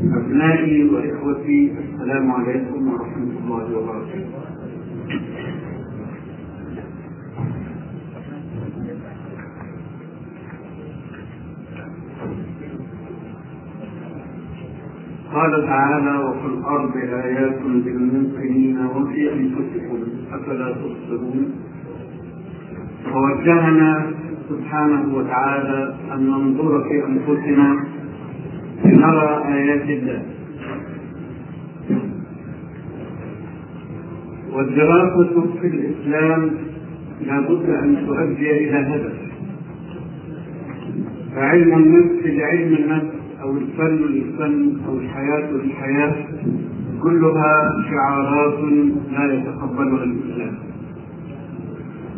[0.00, 4.26] أبنائي وإخوتي السلام عليكم ورحمة الله وبركاته.
[15.34, 19.98] قال تعالى وفي الأرض آيات للموقنين وفي أنفسكم
[20.32, 21.50] أفلا تبصرون؟
[23.12, 24.10] فوجهنا
[24.48, 27.84] سبحانه وتعالى أن ننظر في أنفسنا
[28.84, 30.22] لنرى آيات الله
[34.52, 36.50] والدراسة في الإسلام
[37.26, 39.16] لابد أن تؤدي إلى هدف.
[41.34, 46.14] فعلم النفس لعلم النفس أو الفن للفن أو الحياة للحياة
[47.02, 48.58] كلها شعارات
[49.12, 50.54] لا يتقبلها الإسلام.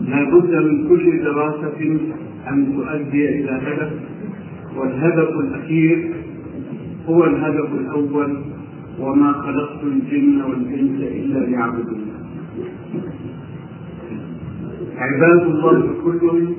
[0.01, 1.81] لا بد من كل دراسة
[2.51, 3.93] أن تؤدي إلى هدف
[4.77, 6.13] والهدف الأخير
[7.09, 8.43] هو الهدف الأول
[9.01, 12.07] وما خلقت الجن والإنس إلا ليعبدون.
[14.99, 16.55] عباد الله كلهم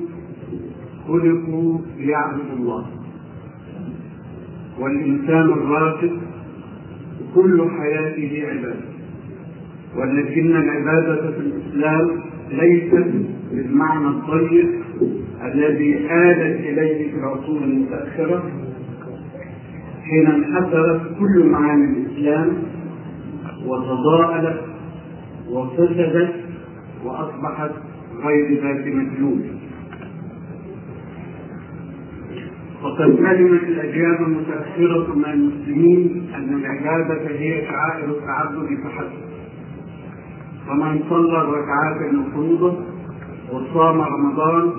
[1.08, 2.86] خلقوا ليعبدوا الله.
[4.80, 6.12] والإنسان الراشد
[7.34, 8.90] كل حياته عبادة.
[9.96, 12.10] ولكن العبادة في الإسلام
[12.50, 13.10] ليست
[13.52, 14.68] بالمعنى الطيب
[15.44, 18.42] الذي آلت إليه العصور المتأخرة
[20.10, 22.52] حين انحسرت كل معاني الإسلام
[23.66, 24.60] وتضاءلت
[25.50, 26.34] وفسدت
[27.04, 27.70] وأصبحت
[28.24, 29.60] غير ذات مجنون
[32.82, 39.30] وقد علمت الأجيال المتأخرة من المسلمين أن العبادة هي شعائر التعبد فحسب.
[40.68, 42.76] فمن صلى الركعات المفروضة
[43.52, 44.72] وصام رمضان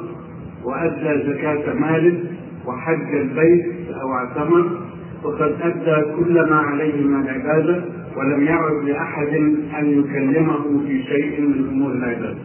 [0.64, 2.20] وأدى زكاة ماله
[2.68, 3.66] وحج البيت
[4.02, 4.91] أو اعتمر
[5.24, 7.84] فقد أدى كل ما عليه من العبادة
[8.18, 9.34] ولم يعد لأحد
[9.80, 12.38] أن يكلمه في شيء من أمور العبادة.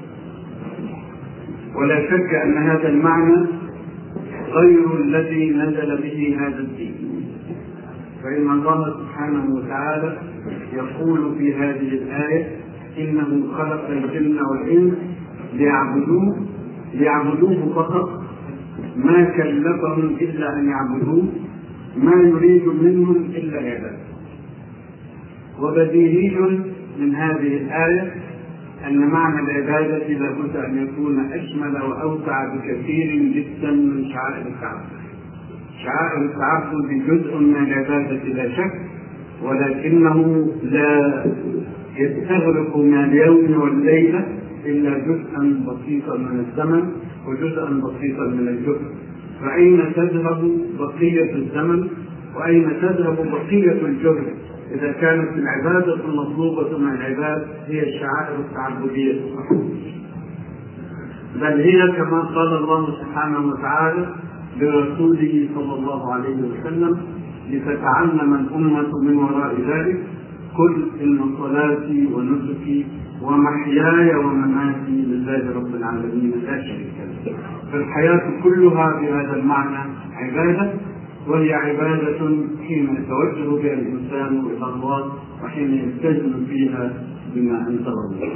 [1.75, 3.47] ولا شك أن هذا المعنى
[4.53, 6.95] غير الذي نزل به هذا الدين.
[8.23, 10.19] فإن الله سبحانه وتعالى
[10.73, 12.47] يقول في هذه الآية
[12.98, 14.95] إنه خلق الجن والإنس
[15.55, 16.36] ليعبدوه
[16.95, 18.23] ليعبدوه فقط.
[18.97, 21.29] ما كلفهم إلا أن يعبدوه.
[21.96, 24.07] ما يريد منهم إلا العبادة
[25.61, 26.39] وبديهي
[27.01, 28.12] من هذه الآية
[28.86, 34.86] أن معنى العبادة لابد أن يكون أشمل وأوسع بكثير جدا من شعائر التعبد.
[35.85, 38.73] شعائر التعبد جزء من العبادة لا شك
[39.42, 41.24] ولكنه لا
[41.98, 44.27] يستغرق من اليوم والليلة
[44.67, 46.92] إلا جزءا بسيطا من الزمن
[47.27, 48.80] وجزءا بسيطا من الجهد.
[49.41, 51.89] فأين تذهب بقية الزمن؟
[52.36, 54.27] وأين تذهب بقية الجهد؟
[54.74, 59.20] إذا كانت العبادة المطلوبة من العباد هي الشعائر التعبدية.
[61.41, 64.14] بل هي كما قال الله سبحانه وتعالى
[64.61, 66.98] لرسوله صلى الله عليه وسلم
[67.51, 69.98] لتتعلم الأمة من وراء ذلك
[70.58, 72.86] قل إن صلاتي ونسكي
[73.23, 77.16] ومحياي ومماتي لله رب العالمين لا شريك له.
[77.73, 80.73] فالحياة كلها بهذا المعنى عبادة
[81.29, 82.19] وهي عبادة
[82.69, 85.13] حين يتوجه بها الإنسان إلى الله
[85.45, 86.92] وحين يلتزم فيها
[87.35, 88.33] بما أنزل الله.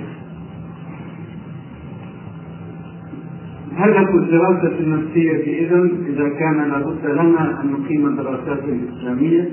[3.77, 9.49] هدف الدراسة النفسية إذا إذا كان لابد لنا أن نقيم دراسات إسلامية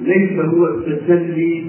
[0.00, 1.64] ليس هو التسلي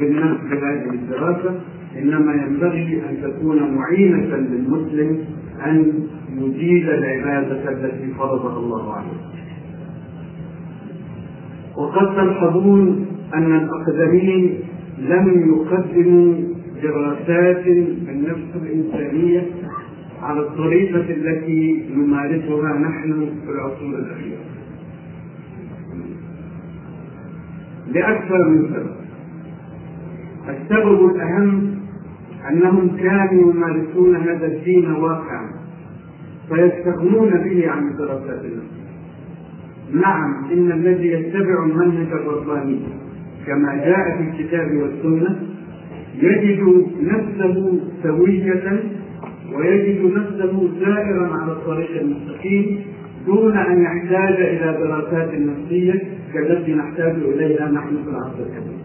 [0.00, 1.60] بالنفس بهذه الدراسة
[1.98, 5.18] إنما ينبغي أن تكون معينة للمسلم
[5.66, 5.92] أن
[6.36, 9.36] يجيد العبادة التي فرضها الله عليه.
[11.76, 14.58] وقد تلحظون أن الأقدمين
[14.98, 16.34] لم يقدموا
[16.82, 17.66] دراسات
[18.08, 19.46] النفس الإنسانية
[20.22, 24.44] على الطريقة التي نمارسها نحن في العصور الأخيرة.
[27.92, 28.96] لأكثر من سبب.
[30.48, 31.76] السبب الأهم
[32.50, 35.55] أنهم كانوا يمارسون هذا الدين واقعا
[36.48, 38.62] فيستغنون به عن النفسية.
[39.92, 42.78] نعم إن الذي يتبع المنهج الرباني
[43.46, 45.42] كما جاء في الكتاب والسنة
[46.22, 48.82] يجد نفسه سوية
[49.54, 52.80] ويجد نفسه سائرا على الطريق المستقيم
[53.26, 56.02] دون أن يحتاج إلى دراسات نفسية
[56.34, 58.80] كالتي نحتاج إليها نحن في العصر الحديث.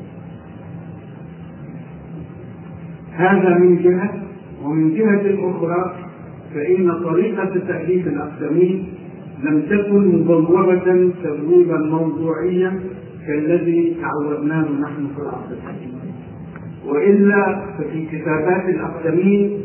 [3.11, 4.23] هذا من جهة
[4.63, 5.95] ومن جهة أخرى
[6.53, 8.87] فإن طريقة تأليف الأقدمين
[9.43, 12.79] لم تكن مبوبة تبويبا موضوعيا
[13.27, 15.89] كالذي تعودناه نحن في العصر الحديث
[16.85, 19.57] وإلا ففي كتابات الأقدمين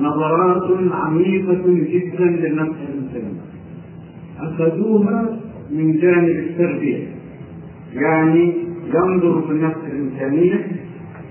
[0.00, 3.40] نظرات عميقة جدا للنفس الانسانيه
[4.40, 5.38] أخذوها
[5.70, 7.06] من جانب التربية
[7.94, 8.52] يعني
[8.94, 10.66] ينظر في النفس الانسانيه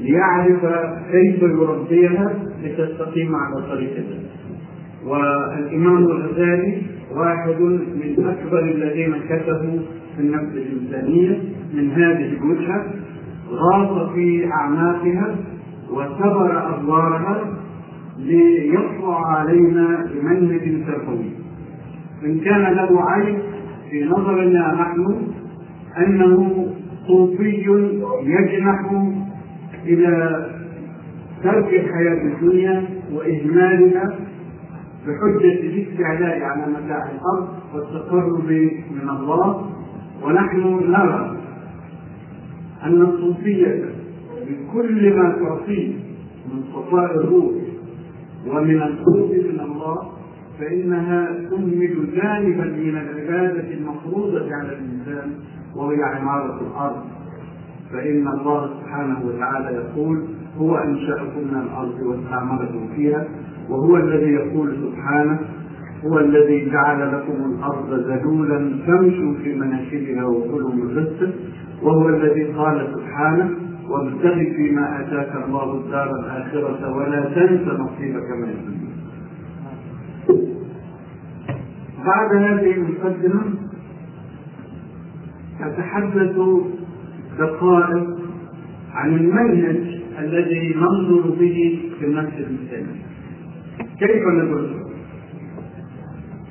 [0.01, 0.65] ليعرف
[1.11, 2.33] كيف يربيها
[2.63, 4.19] لتستقيم على طريقته
[5.07, 6.81] والإمام الغزالي
[7.15, 9.79] واحد من أكبر الذين كتبوا
[10.15, 11.37] في النفس الإنسانية
[11.73, 12.85] من هذه الوجهه
[13.49, 15.35] غاص في أعماقها
[15.91, 17.43] وسبر أدوارها
[18.19, 21.31] ليطلع علينا بمنهج تربوي.
[22.25, 23.37] إن كان له عيب
[23.89, 25.27] في نظرنا نحن
[25.97, 26.67] أنه
[27.07, 27.65] صوفي
[28.23, 28.91] يجنح
[29.85, 30.45] إلى
[31.43, 32.83] ترك الحياة الدنيا
[33.13, 34.15] وإهمالها
[35.07, 38.49] بحجة الاستعلاء على متاع الأرض والتقرب
[38.91, 39.69] من الله
[40.23, 40.59] ونحن
[40.91, 41.37] نرى
[42.83, 43.85] أن الصوفية
[44.47, 45.93] بكل ما تعطيه
[46.53, 47.51] من صفاء الروح
[48.47, 50.11] ومن القرب من الله
[50.59, 55.31] فإنها تهمل جانبا من العبادة المفروضة على الإنسان
[55.75, 57.03] وهي عمارة الأرض.
[57.91, 60.23] فإن الله سبحانه وتعالى يقول
[60.57, 63.27] هو أنشأكم من الأرض واستعمركم فيها
[63.69, 65.39] وهو الذي يقول سبحانه
[66.05, 71.33] هو الذي جعل لكم الأرض ذلولا فامشوا في مناكبها وكلوا من رزقه
[71.83, 73.49] وهو الذي قال سبحانه
[73.89, 78.93] وابتغ فيما آتاك الله الدار الآخرة ولا تنس نصيبك من الدنيا.
[82.05, 83.41] بعد هذه المقدمة
[85.61, 86.35] اتحدث
[87.39, 88.17] دقائق
[88.93, 93.12] عن المنهج الذي ننظر به في النفس الانسانيه.
[93.99, 94.69] كيف ندرس؟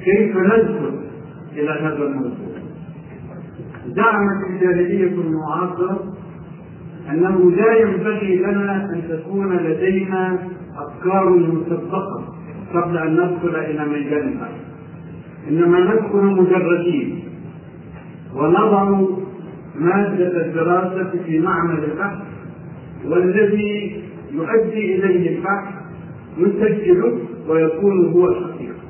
[0.04, 1.00] كيف ندخل
[1.56, 2.52] إلى هذا الموضوع؟
[3.86, 6.12] زعمت الجاهليه المعاصره
[7.10, 10.38] أنه لا ينبغي لنا أن تكون لدينا
[10.76, 12.24] أفكار مسبقه
[12.74, 14.38] قبل أن ندخل إلى ميدان
[15.48, 17.24] إنما ندخل مجردين
[18.34, 19.00] ونضع
[19.80, 22.18] مادة الدراسة في معمل البحث
[23.04, 24.02] والذي
[24.32, 25.74] يؤدي إليه البحث
[26.38, 27.18] نسجله
[27.48, 28.82] ويكون هو الحقيقة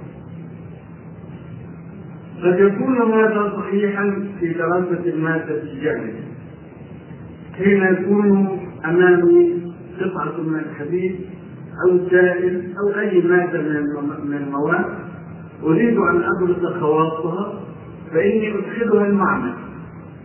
[2.42, 6.22] قد يكون هذا صحيحا في دراسه المادة الجامعة
[7.58, 9.62] حين يكون أمامي
[10.00, 11.16] قطعة من الحديد
[11.86, 13.60] أو سائل أو أي مادة
[14.24, 14.84] من المواد
[15.62, 17.60] أريد أن ادرس خواصها
[18.12, 19.54] فإني أدخلها المعمل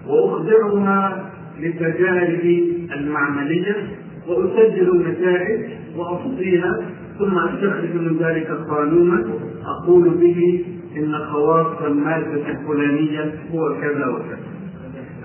[0.07, 1.29] واخضعها
[1.59, 3.75] لتجاربي المعملية
[4.27, 6.85] وأسجل النتائج وافصيها
[7.19, 9.25] ثم أستخرج من ذلك قانونا
[9.65, 10.65] أقول به
[10.97, 14.57] إن خواص الماده الفلانيه هو كذا وكذا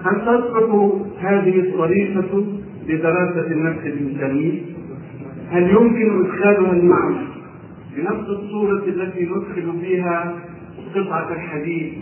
[0.05, 2.45] هل تصلح هذه الطريقة
[2.89, 4.61] لدراسة النفس الإنسانية؟
[5.51, 7.27] هل يمكن إدخالها المعنى
[7.97, 10.35] بنفس الصورة التي ندخل فيها
[10.95, 11.93] قطعة الحديد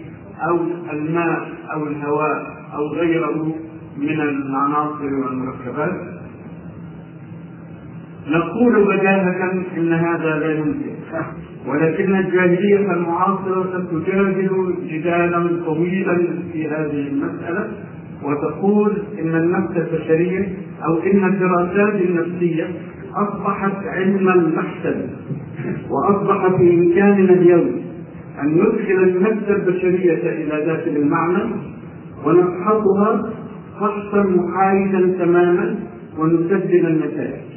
[0.49, 0.59] أو
[0.93, 3.55] الماء أو الهواء أو غيره
[3.99, 6.20] من العناصر والمركبات؟
[8.29, 10.91] نقول بداهة إن هذا لا يمكن
[11.69, 16.19] ولكن الجاهلية المعاصرة تجادل جدالا طويلا
[16.53, 17.69] في هذه المسألة
[18.25, 20.49] وتقول إن النفس البشريه
[20.85, 22.67] أو إن الدراسات النفسية
[23.15, 25.09] أصبحت علما بحتا
[25.91, 27.71] واصبح في امكاننا اليوم
[28.43, 31.43] أن ندخل النفس البشرية إلى داخل المعنى
[32.25, 33.31] ونفحصها
[33.81, 35.77] فحصا محايدا تماما
[36.19, 37.50] ونسجل النتائج.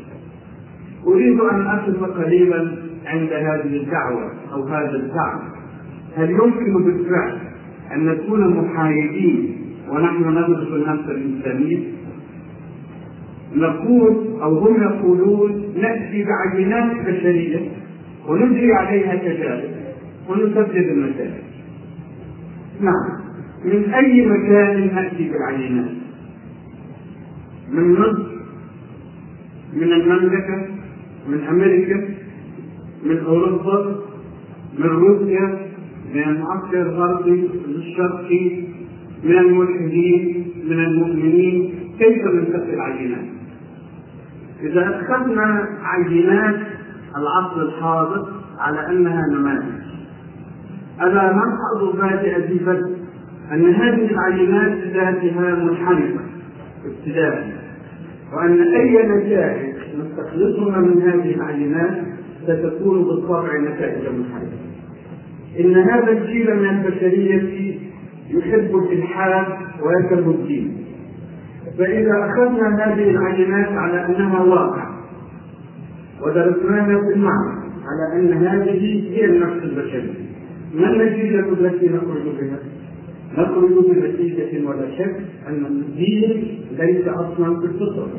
[1.08, 5.40] أريد أن اقف قليلا عند هذه الدعوة أو هذا الزعم.
[6.18, 7.38] هل يمكن بالفعل
[7.92, 9.58] أن نكون محايدين
[9.90, 11.80] ونحن ندرس النفس الإنسانية؟
[13.56, 17.60] نقول أو هم يقولون نأتي بعينات بشرية
[18.28, 19.70] ونجري عليها تجارب
[20.30, 21.44] ونسدد النتائج
[22.82, 23.24] نعم.
[23.66, 25.92] من أي مكان نأتي بالعينات؟
[27.72, 28.34] من مصر
[29.74, 30.73] من المملكة؟
[31.28, 32.08] من أمريكا
[33.06, 33.96] من أوروبا
[34.80, 35.68] من روسيا
[36.14, 38.64] من المعسكر الغربي الشرقي
[39.24, 43.26] من الملحدين من المؤمنين كيف ننتقي العينات؟
[44.62, 46.60] إذا أخذنا عينات
[47.18, 48.28] العصر الحاضر
[48.60, 49.84] على أنها نماذج
[51.02, 52.98] ألا نلحظ بادئ بدء
[53.52, 56.20] أن هذه العينات ذاتها منحرفة
[56.86, 57.64] ابتداء
[58.34, 62.04] وأن أي نتائج نستخلصها من هذه العينات
[62.44, 64.58] ستكون بالطبع نتائج منحرفة
[65.60, 67.78] إن هذا الجيل من البشرية
[68.30, 69.46] يحب الإلحاد
[69.84, 70.78] ويكره الدين.
[71.78, 74.94] فإذا أخذنا هذه العينات على أنها واقع
[76.22, 80.24] ودرسناها في المعنى على أن هذه هي النفس البشرية
[80.76, 82.60] ما النتيجة التي نخرج بها؟
[83.38, 85.16] نخرج بنتيجة ولا شك
[85.48, 88.10] أن الدين ليس أصلا في الفطرة.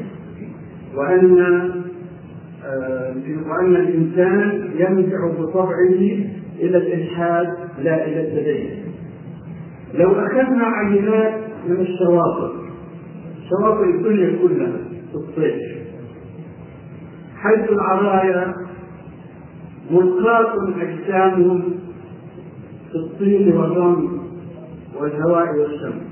[0.96, 1.38] وأن
[2.64, 3.14] آه،
[3.48, 5.88] وأن الإنسان ينزع بطبعه
[6.60, 7.46] إلى الإلحاد
[7.82, 8.70] لا إلى التدين.
[9.94, 11.34] لو أخذنا عينات
[11.68, 12.54] من الشواطئ
[13.50, 14.72] شواطئ الدنيا كلها
[15.12, 15.62] في الصيف
[17.36, 18.54] حيث العرايا
[19.90, 21.62] ملقاة أجسامهم
[22.90, 24.08] في الطين والرمل
[25.00, 26.02] والهواء والشمس.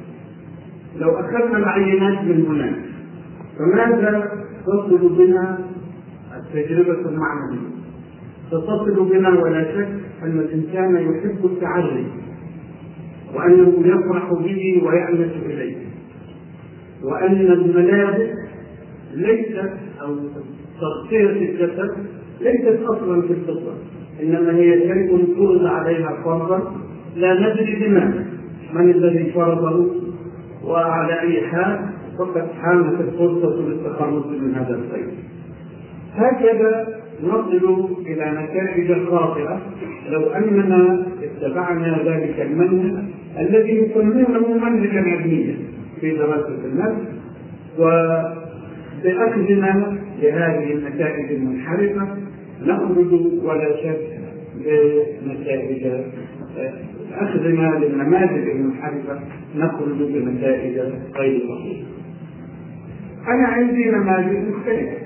[1.00, 2.74] لو أخذنا العينات من هناك
[3.58, 5.58] فماذا تصل بنا
[6.36, 7.72] التجربة المعنوية؟
[8.50, 9.88] ستصل بنا ولا شك
[10.22, 12.06] أن الإنسان يحب التعري
[13.34, 15.76] وأنه يفرح به ويأنس إليه
[17.04, 18.30] وأن الملابس
[19.14, 20.16] ليست أو
[20.80, 21.90] تغطية الجسد
[22.40, 23.74] ليست أصلا في الفطرة
[24.22, 26.72] إنما هي شيء فرض عليها فرضا
[27.16, 28.26] لا ندري لماذا
[28.72, 29.90] من الذي فرضه
[30.64, 31.91] وعلى أي حال
[32.62, 35.08] حانت الفرصة للتخلص من هذا الخير
[36.14, 39.60] هكذا نصل إلى نتائج خاطئة
[40.08, 43.04] لو أننا اتبعنا ذلك المنهج
[43.38, 45.56] الذي يسمونه منهجا علميا
[46.00, 47.02] في دراسة النفس
[49.04, 49.72] وبأخذنا
[50.22, 52.08] لهذه النتائج المنحرفة
[52.62, 53.12] نخرج
[53.44, 53.98] ولا شك
[55.24, 55.86] بنتائج
[57.14, 59.20] أخذنا للنماذج المنحرفة
[59.56, 60.78] نخرج بنتائج
[61.16, 61.86] غير صحيحة.
[63.28, 64.96] أنا عندي نماذج مختلفة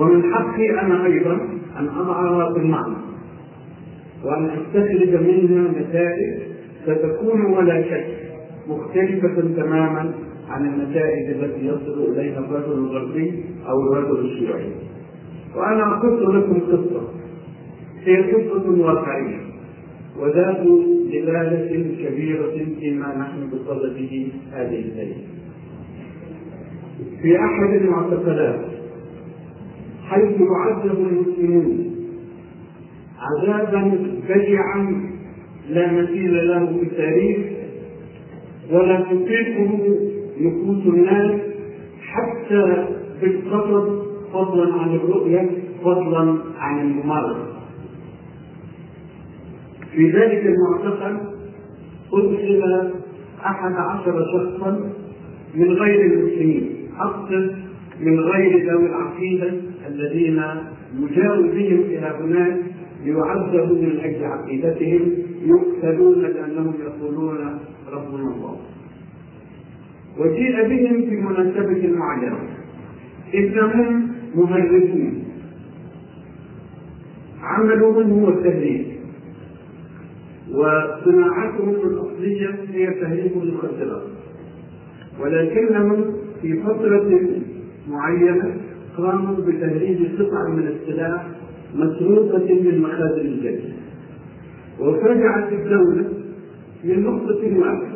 [0.00, 1.34] ومن حقي أنا أيضا
[1.78, 2.94] أن أضعها في المعنى
[4.24, 6.40] وأن أستخرج منها نتائج
[6.86, 8.06] ستكون ولا شك
[8.68, 10.12] مختلفة تماما
[10.48, 14.70] عن النتائج التي يصل إليها الرجل الغربي أو الرجل الشيوعي.
[15.56, 17.08] وأنا أقص لكم قصة
[18.04, 19.38] هي قصة واقعية
[20.18, 20.66] وذات
[21.12, 25.29] دلالة كبيرة فيما نحن بصدده هذه الليلة.
[27.22, 28.60] في أحد المعتقلات
[30.08, 31.90] حيث يعذب المسلمون.
[33.20, 33.98] عذابا
[34.28, 35.10] بشعا
[35.70, 37.38] لا مثيل له في التاريخ
[38.70, 39.98] ولا تطيقه
[40.40, 41.40] نفوس الناس
[42.02, 42.86] حتى
[43.20, 45.50] في القصد فضلا عن الرؤية
[45.84, 47.46] فضلا عن الممارسة.
[49.92, 51.16] في ذلك المعتقل
[52.12, 52.92] أدخل
[53.46, 54.90] أحد عشر شخصا
[55.54, 56.79] من غير المسلمين.
[57.00, 57.54] أقصد
[58.00, 59.52] من غير ذوي العقيدة
[59.88, 60.42] الذين
[60.98, 62.56] يجاء بهم إلى هناك
[63.04, 65.12] ليعذبوا من أجل عقيدتهم
[65.44, 67.38] يقتلون لأنهم يقولون
[67.92, 68.56] ربنا الله.
[70.18, 72.38] وجيء بهم في مناسبة معينة.
[73.34, 75.24] إنهم مهربون
[77.42, 78.86] عملهم هو التهريب
[80.50, 84.02] وصناعتهم الأصلية هي تهريب المخدرات.
[85.20, 87.28] ولكنهم في فترة
[87.90, 88.56] معينة
[88.96, 91.26] قاموا بتهريب قطع من السلاح
[91.74, 93.60] مسروقة من مخازن الجيش.
[94.80, 96.04] وفجعت الدولة
[96.84, 97.88] من نقطة واحدة.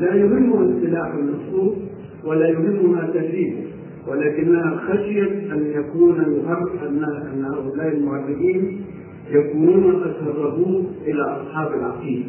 [0.00, 1.76] لا يهمها السلاح المسروق
[2.24, 3.62] ولا يهمها تهريبه
[4.08, 8.80] ولكنها خشيت أن يكون يهرب ان أن هؤلاء المهربين
[9.30, 12.24] يكونون قد هربوه إلى أصحاب العقيده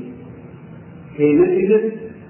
[1.18, 1.82] حينئذ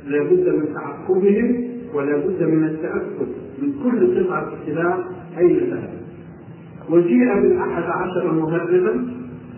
[0.08, 3.28] لابد من تعقبهم ولا بد من التأكد
[3.62, 4.98] من كل قطعة سلاح
[5.38, 5.94] أين ذهب
[6.90, 9.08] وجيء بالاحد عشر مهربا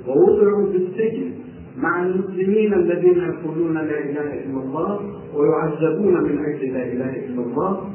[0.08, 1.32] ووضعوا في السجن
[1.78, 5.00] مع المسلمين الذين يقولون لا إله إلا الله
[5.36, 7.90] ويعذبون من أجل لا إله إلا الله.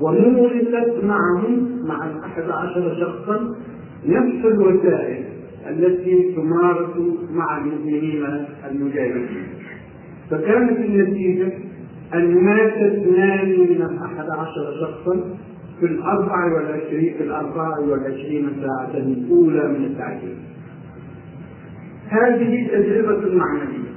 [0.00, 3.54] ومورثت معهم مع الأحد عشر شخصا
[4.06, 5.24] نفس الوسائل
[5.68, 6.96] التي تمارس
[7.30, 8.26] مع المؤمنين
[8.70, 9.46] المجاهدين.
[10.30, 11.52] فكانت النتيجة
[12.14, 15.20] أن مات اثنان من الاحد عشر شخصا
[15.80, 20.36] في الأربع والعشرين في الأربع والعشرين ساعة الأولى من التعجيل.
[22.08, 23.88] هذه تجربة معنوية.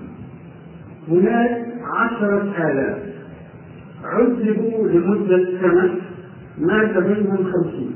[1.07, 2.97] هناك عشرة آلاف
[4.03, 5.95] عذبوا لمدة سنة
[6.57, 7.95] مات منهم خمسين.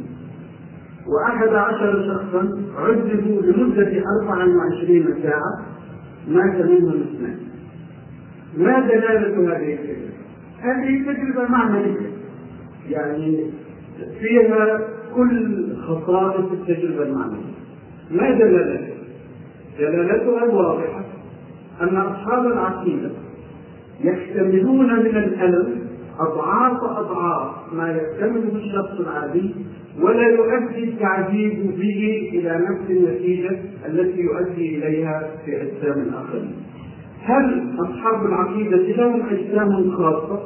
[1.07, 5.65] وأحد عشر شخصا عذبوا لمدة أربع وعشرين ساعة
[6.27, 7.44] مات منهم اثنان.
[8.57, 10.15] ما دلالة هذه التجربة؟
[10.61, 12.11] هذه تجربة معنوية
[12.89, 13.51] يعني
[14.19, 14.79] فيها
[15.15, 17.55] كل خصائص التجربة المعنوية
[18.11, 18.95] ما دلالتها؟
[19.79, 21.05] دلالتها الواضحة
[21.81, 23.09] أن أصحاب العقيدة
[24.03, 25.85] يحتملون من الألم
[26.19, 29.55] أضعاف أضعاف ما يحتمله الشخص العادي
[30.01, 36.55] ولا يؤدي التعذيب به إلى نفس النتيجة التي يؤدي إليها في اجسام الأخرين.
[37.25, 40.39] هل أصحاب العقيدة لهم اجسام خاصه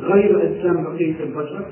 [0.00, 1.64] غير اجسام بقيه البشر؟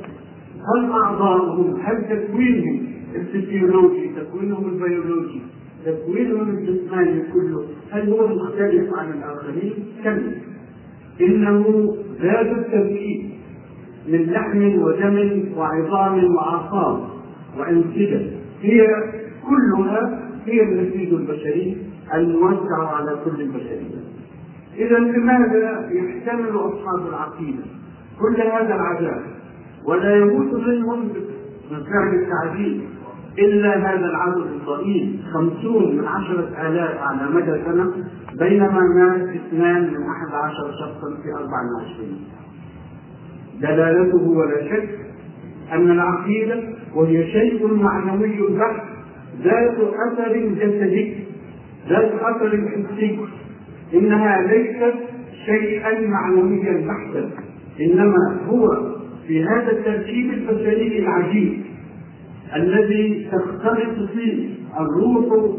[0.55, 5.41] هل أعضاؤهم هل تكوينهم الفسيولوجي تكوينهم البيولوجي
[5.87, 9.73] تكوينهم الجسماني كله هل هو مختلف عن الآخرين؟
[10.05, 10.33] كلا
[11.21, 13.31] إنه زاد التركيب
[14.09, 17.09] من لحم ودم وعظام واعصاب
[17.59, 18.21] وأنسجة
[18.63, 18.87] هي
[19.49, 21.77] كلها هي النسيج البشري
[22.15, 24.01] الموزع على كل البشرية.
[24.77, 27.63] إذا لماذا يحتمل أصحاب العقيدة
[28.21, 29.23] كل هذا العذاب
[29.87, 31.09] ولا يموت منهم
[31.71, 32.81] من فعل التعذيب
[33.39, 37.93] إلا هذا العدد الضئيل خمسون من عشرة آلاف على مدى سنة
[38.39, 42.25] بينما مات اثنان من أحد عشر شخصا في أربع وعشرين.
[43.61, 44.99] دلالته ولا شك
[45.73, 46.63] أن العقيدة
[46.95, 48.83] وهي شيء معنوي بحت
[49.45, 51.30] ذات أثر جسدي.
[51.89, 53.19] ذات أثر حسي
[53.95, 54.95] إنها ليست
[55.47, 57.31] شيئا معنويا بحتا
[57.81, 58.69] إنما هو
[59.27, 61.61] في هذا التركيب البشري العجيب
[62.57, 64.49] الذي تختلط فيه
[64.81, 65.51] الروح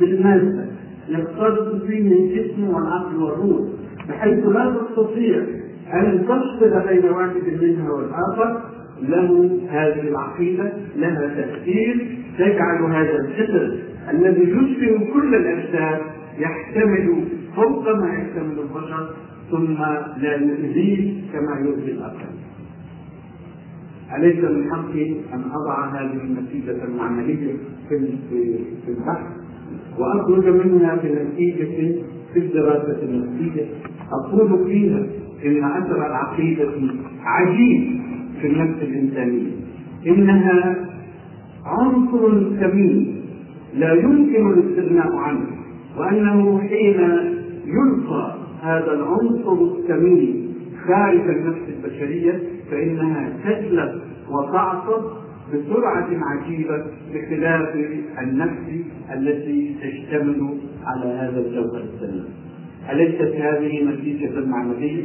[0.00, 0.66] بالمادة
[1.08, 3.60] يختلط فيه الجسم والعقل والروح
[4.08, 5.42] بحيث لا تستطيع
[5.94, 8.62] أن تفصل بين واحد منها والآخر.
[9.02, 13.78] له هذه العقيدة لها تأثير تجعل هذا الجسد
[14.10, 16.00] الذي يشبه كل الأجساد
[16.38, 17.24] يحتمل
[17.56, 19.10] فوق ما يحتمل البشر
[19.50, 19.74] ثم
[20.22, 22.26] لا يؤذيه كما يؤذي الآخر
[24.16, 27.52] أليس من حقي أن أضع هذه النتيجة العملية
[27.88, 29.26] في البحث؟
[29.98, 31.94] وأخرج منها بنتيجة
[32.34, 33.66] في الدراسة النفسية.
[34.12, 35.06] أقول فيها
[35.44, 36.68] إن أثر العقيدة
[37.24, 38.00] عجيب
[38.40, 39.50] في النفس الإنسانية.
[40.06, 40.86] إنها
[41.64, 43.13] عنصر ثمين
[43.74, 45.46] لا يمكن الاستغناء عنه
[45.98, 47.00] وأنه حين
[47.66, 50.54] يلقى هذا العنصر الثمين
[50.86, 55.02] خارج النفس البشرية فإنها تجلب وتعصب
[55.52, 56.84] بسرعة عجيبة
[57.14, 57.74] بخلاف
[58.22, 58.84] النفس
[59.14, 62.24] التي تشتمل على هذا الجوهر السليم.
[62.90, 65.04] أليست هذه نتيجة عملية؟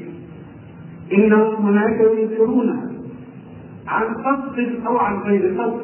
[1.13, 2.91] إنهم هناك ينكرونها
[3.87, 5.81] عن قصد أو عن غير قصد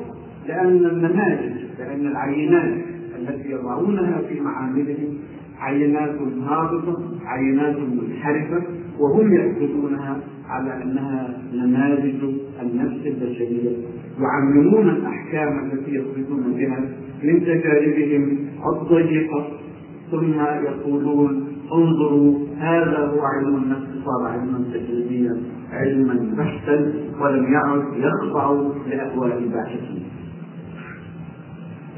[0.47, 2.73] لأن النماذج لأن العينات
[3.19, 5.17] التي يضعونها في معاملهم
[5.59, 6.15] عينات
[6.47, 8.63] هابطة عينات منحرفة
[8.99, 10.17] وهم يأخذونها
[10.49, 12.23] على أنها نماذج
[12.61, 13.71] النفس البشرية
[14.19, 16.79] يعممون الأحكام التي يخرجون بها
[17.23, 18.37] من تجاربهم
[18.73, 19.47] الضيقة
[20.11, 25.37] ثم يقولون انظروا هذا هو علم النفس صار علما تجريبيا
[25.71, 30.03] علما بحتا ولم يعد يخضع لاهواء الباحثين.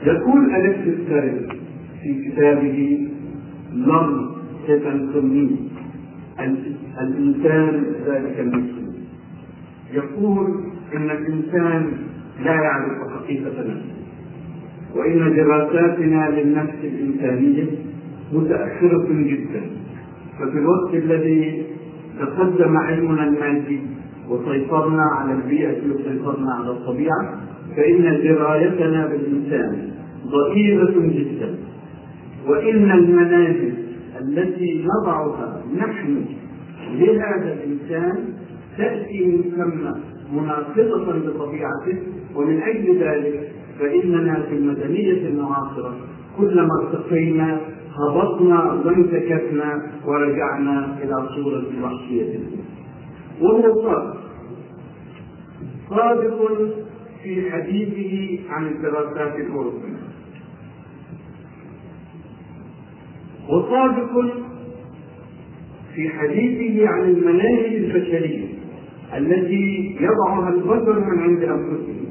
[0.05, 1.07] يقول الكسس
[2.03, 3.07] في كتابه
[3.73, 4.29] لم
[4.67, 5.57] تتنسمي
[7.01, 8.93] الإنسان ذلك المسلم
[9.93, 10.47] يقول
[10.95, 11.91] إن الإنسان
[12.43, 13.97] لا يعرف حقيقة نفسه.
[14.95, 17.65] وإن دراساتنا للنفس الإنسانية
[18.33, 19.62] متأخرة جدا.
[20.39, 21.63] ففي الوقت الذي
[22.19, 23.79] تقدم علمنا المادي
[24.29, 27.39] وسيطرنا على البيئة وسيطرنا على الطبيعة
[27.77, 29.89] فإن درايتنا بالإنسان
[30.27, 31.55] ضئيلة جدا.
[32.47, 33.73] وإن المنازل
[34.21, 36.25] التي نضعها نحن
[36.93, 38.33] لهذا الإنسان
[38.77, 39.83] تأتي من ثم
[40.37, 41.97] مناقضة لطبيعته
[42.35, 45.95] ومن أجل ذلك فإننا في المدنية المعاصرة
[46.37, 47.59] كلما ارتقينا
[47.97, 52.39] هبطنا وانتكسنا ورجعنا إلى صورة وحشية
[53.41, 54.17] وهو صادق
[55.89, 56.59] صادق
[57.27, 59.97] في حديثه عن الدراسات الأوروبية
[63.49, 64.11] وصادق
[65.95, 68.47] في حديثه عن المناهج البشرية
[69.17, 72.05] التي يضعها البشر من عند أنفسهم.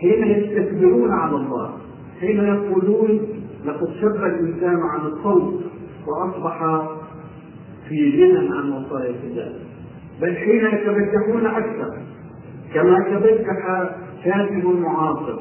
[0.00, 1.76] حين يستكبرون على الله
[2.20, 3.20] حين يقولون
[3.64, 5.64] لقد شب الإنسان عن الطوق
[6.06, 6.58] وأصبح
[7.88, 9.52] في غنى عن وصايا الكتاب
[10.20, 11.98] بل حين يتبجحون أكثر
[12.74, 13.90] كما تبجح
[14.24, 15.38] كاتب معاصر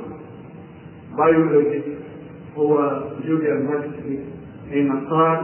[1.17, 1.81] بايولوجي
[2.57, 4.19] هو جوليان هاكسلي
[4.71, 5.39] حين قال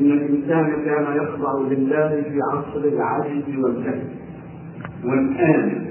[0.00, 4.08] ان الانسان كان يخضع لله في عصر العجز والجهل
[5.04, 5.86] والان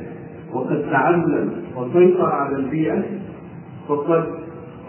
[0.54, 3.04] وقد تعلم وسيطر على البيئه
[3.88, 4.24] فقد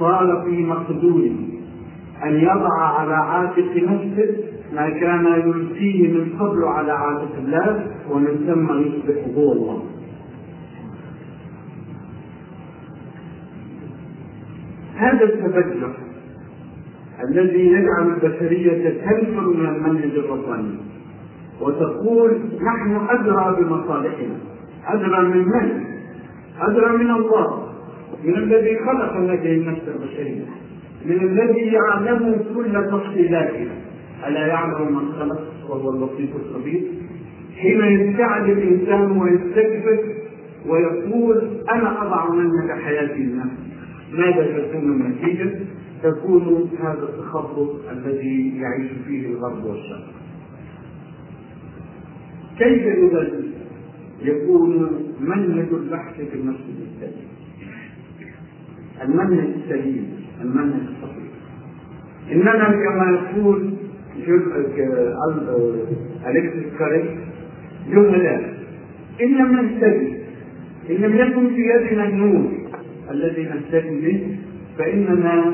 [0.00, 1.32] صار في مقدوره
[2.24, 4.36] ان يضع على عاتق نفسه
[4.74, 9.82] ما كان يلقيه من قبل على عادة الله ومن ثم يصبح هو الله
[14.96, 15.90] هذا التبجح
[17.28, 20.74] الذي يجعل البشرية تنفر من المنهج الرباني
[21.60, 24.36] وتقول نحن أدرى بمصالحنا
[24.86, 25.84] أدرى من من؟
[26.60, 27.68] أدرى من الله
[28.24, 30.44] من الذي خلق هذه النفس البشرية
[31.06, 33.74] من الذي يعلم كل تفصيلاتها
[34.28, 36.82] ألا يعلم من خلق وهو اللطيف الخبير؟
[37.60, 39.98] حين يستعد الإنسان ويستكبر
[40.68, 43.73] ويقول أنا أضع منهج حياتي لنفسي.
[44.12, 45.50] ماذا تكون النتيجة؟
[46.02, 50.08] تكون هذا التخبط الذي يعيش فيه الغرب والشرق.
[52.58, 53.40] كيف إذا
[54.22, 54.90] يكون
[55.20, 57.24] منهج البحث في النفس الإنساني؟
[59.02, 60.08] المنهج السليم،
[60.42, 61.24] المنهج الصحيح.
[62.32, 63.74] إننا كما يقول
[66.26, 67.18] أليكسيس كاريك
[67.90, 68.54] جهلاء
[69.22, 70.14] إن لم نهتدي
[70.90, 72.52] إن لم يكن في يدنا النور
[73.10, 74.36] الذي نهتدي به
[74.78, 75.52] فإننا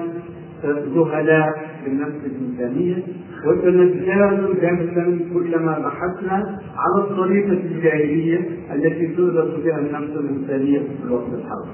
[0.95, 3.03] جهلاء بالنفس الإنسانية
[3.47, 8.39] وسنزداد جهلا كلما بحثنا على الطريقة الجاهلية
[8.75, 11.69] التي تدرس بها النفس الإنسانية في الوقت الحاضر.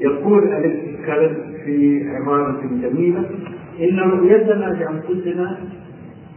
[0.00, 0.40] يقول
[1.06, 3.24] كارل في عبارة جميلة
[3.80, 5.58] إن رؤيتنا لأنفسنا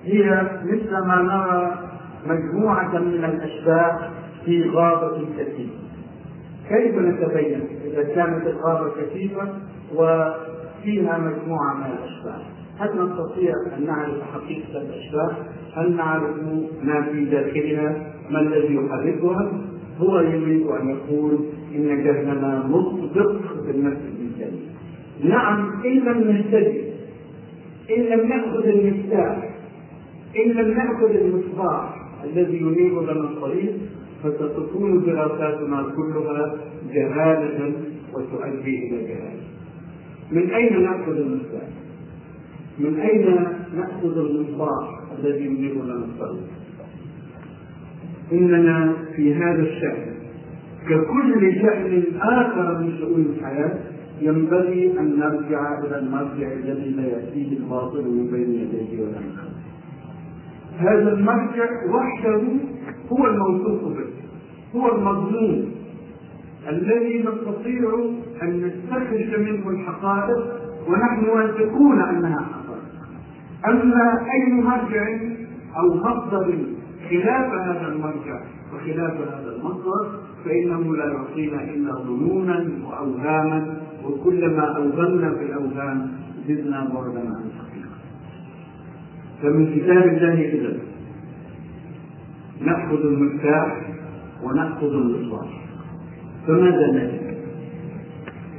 [0.05, 1.79] هي مثل ما نرى
[2.27, 4.09] مجموعة من الأشباح
[4.45, 5.83] في غابة كثيفة.
[6.69, 7.59] كيف نتبين
[7.93, 9.47] إذا كانت الغابة كثيفة
[9.95, 15.37] وفيها مجموعة من الأشباح؟ هل نستطيع أن نعرف حقيقة الأشباح؟
[15.73, 16.37] هل نعرف
[16.83, 19.51] ما في داخلها؟ ما الذي يحركها؟
[19.99, 21.39] هو يريد أن يقول
[21.75, 24.73] إن جهلنا مصدق بالنفس الإنسانية.
[25.23, 26.83] نعم إن لم نهتدي
[27.97, 29.49] إن لم نأخذ المفتاح
[30.45, 33.73] إن لم نأخذ المصباح الذي ينير لنا الطريق
[34.23, 36.55] فستكون دراساتنا كلها
[36.93, 37.73] جهالة
[38.13, 39.43] وتؤدي إلى جهالة.
[40.31, 41.67] من أين نأخذ المفتاح؟
[42.79, 43.35] من أين
[43.75, 46.47] نأخذ المصباح الذي لنا الطريق؟
[48.31, 50.13] إننا في هذا الشأن
[50.89, 53.79] ككل شأن آخر من شؤون الحياة
[54.21, 59.63] ينبغي أن نرجع إلى المرجع الذي لا يأتيه الباطل من بين يديه ولا من خلفه.
[60.77, 62.41] هذا المرجع وحده
[63.11, 64.12] هو الموثوق به
[64.75, 65.71] هو المضمون
[66.69, 67.89] الذي نستطيع
[68.43, 70.37] أن نستخرج منه الحقائق
[70.87, 72.83] ونحن واثقون أنها حقائق.
[73.67, 75.07] أما أي مرجع
[75.77, 76.57] أو مصدر
[77.09, 78.39] خلاف هذا المرجع
[78.73, 86.11] وخلاف هذا المصدر فإنه لا يعطينا إلا ظنونا وأوهاما وكلما أوهمنا في الأوهام
[86.47, 87.95] زدنا بعدا عن الحقيقة
[89.41, 90.77] فمن كتاب الله إذا
[92.61, 93.92] نأخذ المفتاح
[94.43, 95.47] ونأخذ المصباح
[96.47, 97.33] فماذا نجد؟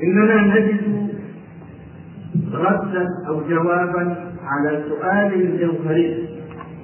[0.02, 1.08] إننا نجد
[2.52, 6.28] ردا أو جوابا على سؤال جوهري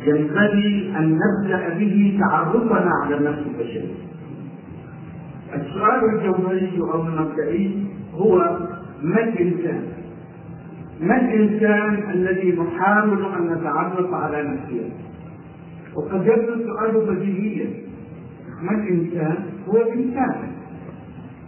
[0.07, 3.95] ينبغي أن نبدأ به تعرفنا على النفس البشرية.
[5.55, 8.59] السؤال الجوهري أو المبدئي هو
[9.03, 9.83] ما الإنسان؟
[11.01, 14.91] ما الإنسان الذي نحاول أن نتعرف على نفسنا؟
[15.95, 17.90] وقد يبدو السؤال بديهيا
[18.63, 19.37] ما الإنسان؟
[19.69, 20.35] هو إنسان.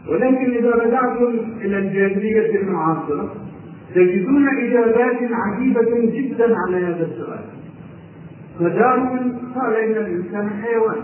[0.08, 3.34] ولكن إذا رجعتم إلى الجاهلية المعاصرة
[3.94, 7.44] تجدون إجابات عجيبة جدا على هذا السؤال.
[8.58, 11.02] فداروين قال إن الإنسان حيوان.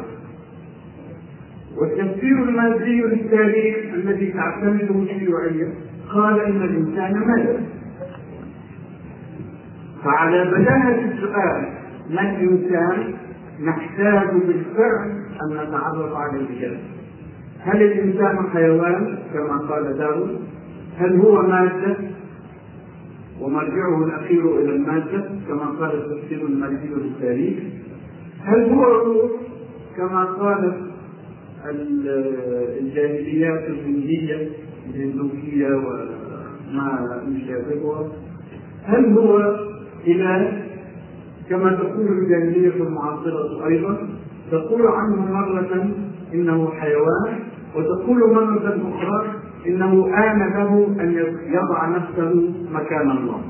[1.77, 5.75] والتفسير المادي للتاريخ الذي تعتمده الشيوعية
[6.13, 7.61] قال إن الإنسان ملك
[10.05, 11.69] فعلى بداهة السؤال
[12.11, 13.15] ما الإنسان؟
[13.61, 15.11] نحتاج بالفعل
[15.43, 16.79] أن نتعرف على الإجابة
[17.61, 20.39] هل الإنسان حيوان كما قال داروين
[20.99, 21.97] هل هو مادة؟
[23.41, 27.59] ومرجعه الأخير إلى المادة كما قال التفسير المادي للتاريخ
[28.43, 29.31] هل هو روح
[29.97, 30.77] كما قالت
[32.81, 34.49] الجاهليات الهندية
[34.95, 38.09] الهندوكية وما يشابهها.
[38.85, 39.57] هل هو
[40.07, 40.68] إله؟
[41.51, 44.09] كما تقول الجاهلية المعاصرة أيضا
[44.51, 45.91] تقول عنه مرة
[46.35, 47.39] إنه حيوان
[47.77, 49.27] وتقول مرة أخرى
[49.67, 51.15] إنه آن له أن
[51.47, 53.41] يضع نفسه مكان الله.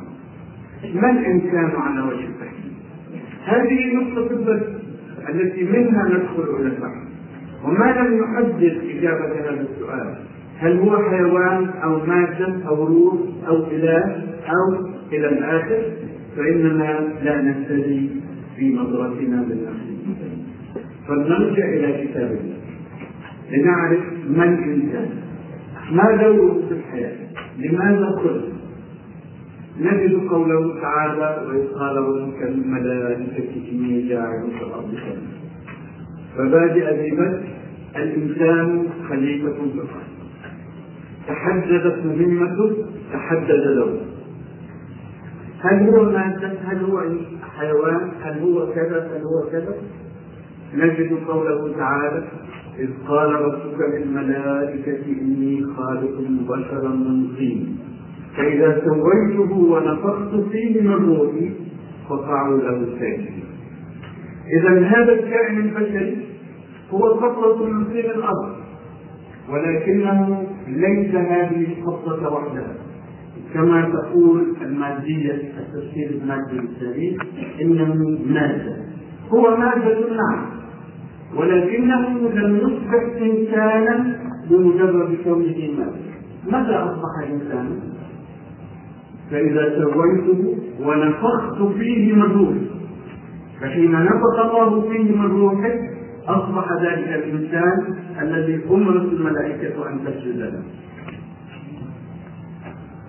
[0.94, 2.72] ما الإنسان على وجه التحديد
[3.44, 4.66] هذه نقطة البحث
[5.28, 7.08] التي منها ندخل إلى البحث
[7.64, 10.14] وما لم يحدد إجابة هذا السؤال؟
[10.58, 13.14] هل هو حيوان أو مادة أو روح
[13.48, 15.82] أو إله أو إلى الآخر؟
[16.38, 18.10] فإننا لا نهتدي
[18.56, 19.98] في نظرتنا للأخير
[21.08, 22.58] فلنرجع إلى كتاب الله.
[23.52, 25.08] لنعرف من الإنسان.
[25.92, 27.16] ما دوره في الحياة.
[27.58, 28.44] لماذا خلق
[29.80, 35.38] نجد قوله تعالى وإذ قال ربك للملائكة إني جاعل في الأرض خليفة.
[36.36, 37.40] فبادئ ببدء
[37.96, 40.08] الإنسان خليفة في الأرض
[41.28, 42.76] تحددت مهمته
[43.12, 44.17] تحدد له.
[45.60, 47.02] هل هو مادة؟ هل هو
[47.58, 49.74] حيوان؟ هل هو كذا؟ هل هو كذا؟
[50.74, 52.24] نجد قوله تعالى
[52.78, 57.78] إذ قال ربك للملائكة إني خالق بشرا من طين
[58.36, 61.50] فإذا سويته ونفخت فيه من روحي
[62.08, 63.44] فقعوا له ساجدين
[64.52, 66.16] إذا هذا الكائن البشري
[66.90, 68.56] هو قطرة من طين الأرض
[69.50, 72.74] ولكنه ليس هذه القطرة وحدها
[73.54, 77.18] كما تقول المادية التفسير المادي السليم
[77.60, 77.94] إنه
[78.26, 78.76] مادة.
[79.30, 80.46] هو مادة نعم.
[81.36, 84.16] ولكنه لم يصبح إنسانا
[84.50, 86.08] بمجرد كونه مادة.
[86.46, 87.80] متى أصبح إنسانا؟
[89.30, 92.66] فإذا سويته ونفخت فيه من روحي
[93.60, 95.74] فحين نفخ الله فيه من روحه
[96.28, 100.62] أصبح ذلك الإنسان الذي أمرت الملائكة أن تسجد له.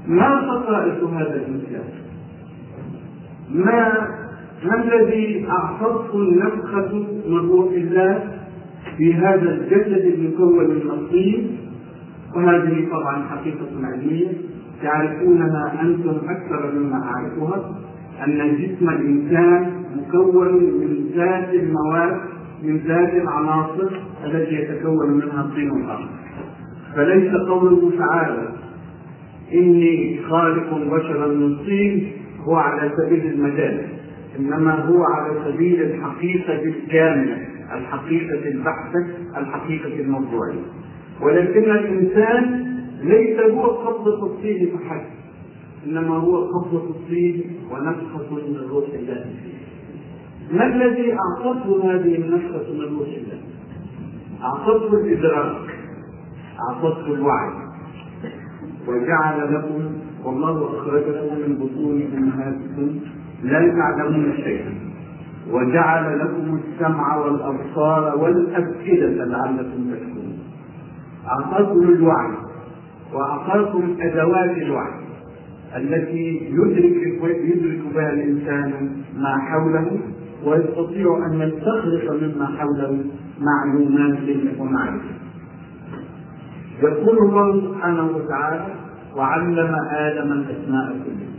[0.10, 1.84] ما خصائص هذا الإنسان؟
[3.50, 4.08] ما
[4.64, 6.94] ما الذي أعطته النفخة
[7.28, 8.24] من روح الله
[8.98, 11.58] في هذا الجسد المكون من الطين
[12.36, 14.28] وهذه طبعا حقيقة علمية.
[14.84, 17.72] تعرفونها أنتم أكثر مما أعرفها
[18.28, 22.18] أن جسم الإنسان مكون من ذات المواد
[22.64, 23.90] من ذات العناصر
[24.26, 26.08] التي يتكون منها الطين والأرض
[26.96, 28.48] فليس قوله تعالى
[29.54, 33.88] إني خالق بشرا من طين هو على سبيل المجال
[34.40, 37.38] إنما هو على سبيل الحقيقة الكاملة
[37.78, 39.08] الحقيقة البحثة
[39.38, 40.62] الحقيقة الموضوعية
[41.22, 42.66] ولكن الإنسان
[43.04, 45.20] ليس هو قبضة الطين فحسب
[45.88, 49.26] إنما هو قبضة الطين ونفخة من روح الله.
[50.52, 53.42] ما الذي أعطته هذه النفخة من روح الله؟
[54.44, 55.70] أعطته الإدراك
[56.70, 57.52] أعطته الوعي.
[58.90, 59.92] وجعل لكم
[60.24, 63.00] والله أخرجكم من بطون أمهاتكم
[63.44, 64.74] لا تعلمون شيئا.
[65.52, 70.38] وجعل لكم السمع والأبصار والأفئدة لعلكم تشكرون.
[71.28, 72.32] أعطاكم الوعي
[73.14, 74.94] وأعطاكم أدوات الوعي
[75.76, 80.00] التي يدرك يدرك بها الإنسان ما حوله
[80.46, 83.04] ويستطيع أن يستخلص مما حوله
[83.40, 84.20] معلومات
[84.60, 85.20] ومعرفة.
[86.84, 88.66] يقول الله سبحانه وتعالى
[89.16, 91.30] وعلم آدم الأسماء كلها.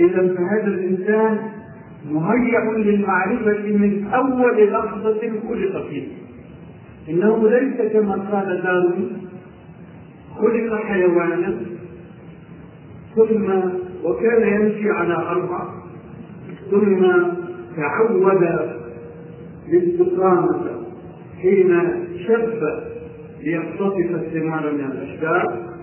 [0.00, 1.38] إذا فهذا الإنسان
[2.10, 6.08] مهيأ للمعرفة من أول لحظة خلق فيها
[7.08, 9.28] إنه ليس كما قال داروين
[10.36, 11.54] خلق حيوانا
[13.16, 13.50] ثم
[14.04, 15.64] وكان يمشي على أربع
[16.70, 17.02] ثم
[17.76, 18.42] تعود
[19.68, 20.60] الاستقامة
[21.42, 21.80] حين
[22.26, 22.62] شب
[23.42, 25.75] ليقتطف الثمار من الأشجار.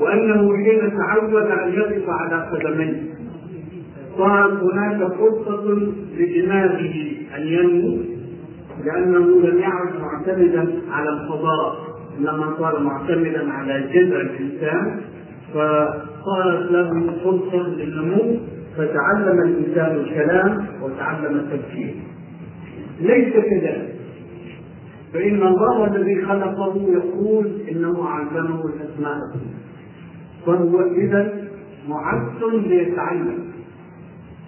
[0.00, 3.02] وأنه حين تعود أن يقف على قدميه.
[4.18, 5.64] صار هناك فرصة
[6.18, 6.94] لدماغه
[7.36, 7.98] أن ينمو
[8.84, 11.76] لأنه لم يعد معتمدا على الفضاء
[12.18, 15.00] إنما صار معتمدا على جذع الإنسان
[15.54, 18.38] فصارت له فرصة للنمو
[18.76, 21.94] فتعلم الإنسان الكلام وتعلم التفكير.
[23.00, 23.94] ليس كذلك.
[25.12, 29.18] فإن الله الذي خلقه يقول إنه علمه الأسماء.
[30.46, 31.48] فهو إذا
[31.88, 33.38] معد ليتعلم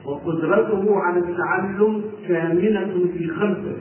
[0.07, 3.77] وقدرته على التعلم كامنة في خلقه.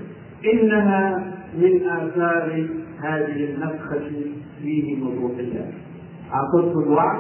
[0.54, 2.66] إنها من آثار
[3.04, 4.10] هذه النفخة
[4.62, 5.72] فيه من روح الله.
[6.34, 7.20] أعطته الوعي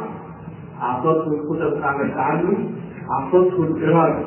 [0.81, 2.71] أعطته القدرة على التعلم
[3.11, 4.25] أعطته الإرادة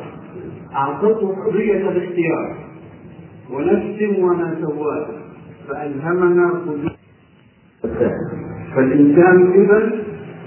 [0.75, 2.57] أعطته حرية الاختيار.
[3.51, 5.07] ونفس وما سواه
[5.69, 6.93] فألهمنا فجور
[8.75, 9.93] فالإنسان إذا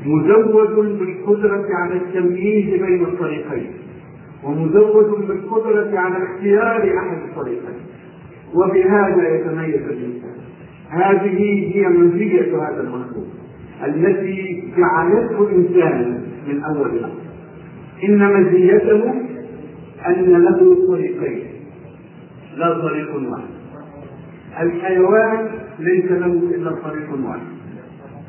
[0.06, 3.72] مزود بالقدرة على التمييز بين الطريقين
[4.44, 7.80] ومزود بالقدرة على اختيار أحد الطريقين.
[8.54, 10.38] وبهذا يتميز الإنسان.
[10.90, 11.38] هذه
[11.76, 13.28] هي مزية هذا المخلوق
[13.86, 17.22] التي جعلته إنسانا من أول الأمر
[18.04, 19.14] إن مزيته
[20.08, 21.44] أن له طريقين
[22.58, 23.48] لا طريق واحد.
[24.62, 25.48] الحيوان
[25.80, 27.40] ليس له إلا طريق واحد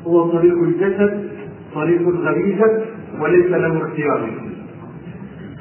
[0.07, 1.28] هو طريق الجسد
[1.75, 2.85] طريق الغريزة
[3.19, 4.29] وليس له اختيار.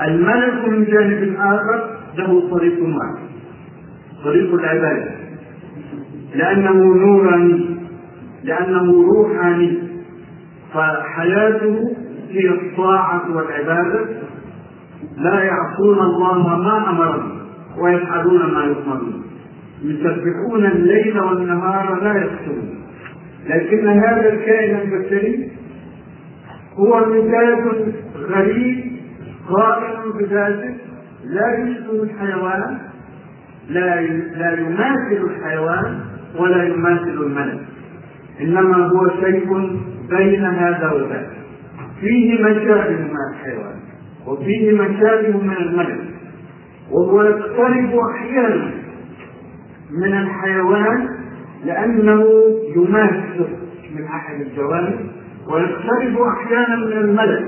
[0.03, 3.29] الملك من جانب آخر له طريق واحد
[4.25, 5.11] طريق العبادة
[6.35, 7.77] لأنه نوراني
[8.45, 9.79] لأنه روحاني.
[10.75, 11.97] فحياته
[12.31, 14.01] هي الطاعة والعبادة.
[15.17, 17.39] لا يعصون الله ما أمرهم
[17.79, 19.23] ويفعلون ما يؤمرون.
[19.83, 22.75] يسبحون الليل والنهار لا يفترون.
[23.49, 25.51] لكن هذا الكائن البشري
[26.79, 28.93] هو مثال غريب
[29.49, 30.75] قائم بذاته
[31.25, 32.79] لا يشبه الحيوان
[33.69, 34.01] لا
[34.37, 36.01] لا يماثل الحيوان
[36.39, 37.61] ولا يماثل الملك.
[38.41, 39.79] إنما هو شيء
[40.11, 41.31] بين هذا وذاك.
[42.01, 43.77] فيه مشابه من الحيوان
[44.27, 46.01] وفيه مشابه من الملك.
[46.91, 48.71] وهو يقترب أحيانا
[49.91, 51.09] من الحيوان
[51.65, 52.25] لأنه
[52.77, 53.47] يماثل
[53.95, 55.18] من أحد الجوانب.
[55.53, 57.47] ويقترب أحيانا من الملك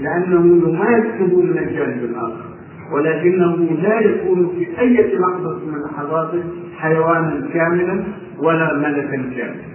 [0.00, 2.44] لأنه يماثل من الجانب الآخر
[2.92, 6.42] ولكنه لا يكون في أي لحظة من لحظاته
[6.78, 8.04] حيوانا كاملا
[8.38, 9.68] ولا ملكا كاملا.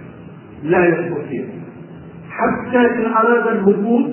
[0.62, 1.44] لا يستطيع
[2.30, 4.10] حتى إن أراد الهبوط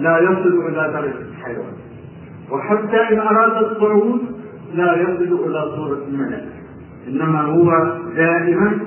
[0.00, 1.72] لا يصل إلى درجة الحيوان.
[2.50, 4.20] وحتى إن أراد الصعود
[4.74, 6.44] لا يصل إلى صورة الملك.
[7.08, 7.70] إنما هو
[8.16, 8.78] دائما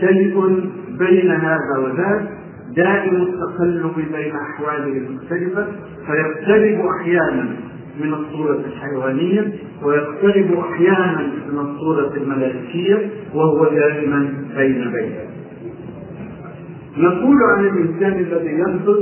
[0.00, 0.60] شيء
[0.98, 2.39] بين هذا وذاك
[2.76, 5.66] دائم التقلب بين احواله المختلفه
[6.06, 7.56] فيقترب أحيانا
[8.00, 9.52] من الصورة الحيوانية
[9.82, 15.12] ويقترب أحيانا من الصورة الملائكية وهو دائما بين بين.
[16.96, 19.00] نقول عن الإنسان الذي ينطق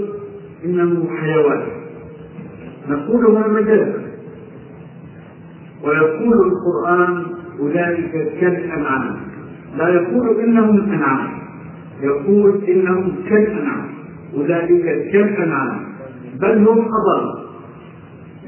[0.64, 1.62] إنه حيوان.
[2.88, 4.02] نقولها مجازا
[5.84, 7.24] ويقول القرآن
[7.60, 9.16] أولئك كالأنعام.
[9.76, 11.47] لا يقول إنهم أنعام.
[12.02, 13.88] يقول إنهم كالأنعام
[14.34, 15.80] أولئك كالأنعام
[16.40, 17.44] بل هم أضل.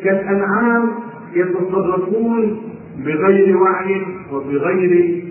[0.05, 0.91] كالأنعام
[1.35, 2.61] يتصرفون
[3.05, 5.23] بغير وعي وبغير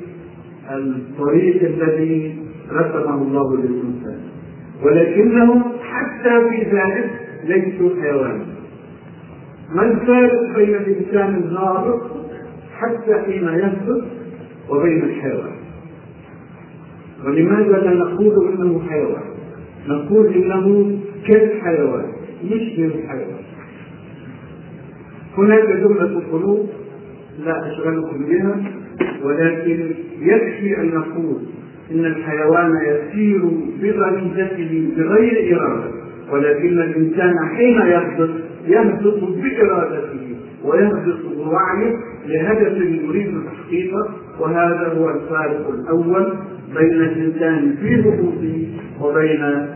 [0.71, 2.37] الطريق الذي
[2.71, 4.19] رسمه الله للإنسان.
[4.83, 7.09] ولكنهم حتى في ذلك
[7.43, 8.45] ليسوا حيوانا.
[9.75, 12.11] ما الفارق بين الإنسان الناطق
[12.79, 14.03] حتى حين يهبط
[14.69, 15.51] وبين الحيوان؟
[17.25, 19.21] ولماذا لا نقول إنه حيوان؟
[19.87, 22.05] نقول إنه كالحيوان
[22.43, 23.43] يشبه الحيوان
[25.37, 26.69] هناك جملة القلوب
[27.45, 28.55] لا أشغلكم بها
[29.23, 31.41] ولكن يكفي أن نقول
[31.91, 33.41] إن الحيوان يسير
[33.81, 35.91] بغريزته بغير إرادة
[36.31, 38.29] ولكن الإنسان حين يهبط
[38.67, 41.95] يهبط بإرادته ويهبط بوعيه
[42.27, 46.33] لهدف يريد تحقيقه وهذا هو الفارق الأول.
[46.73, 48.67] بين الإنسان في هبوطه
[49.01, 49.67] وبين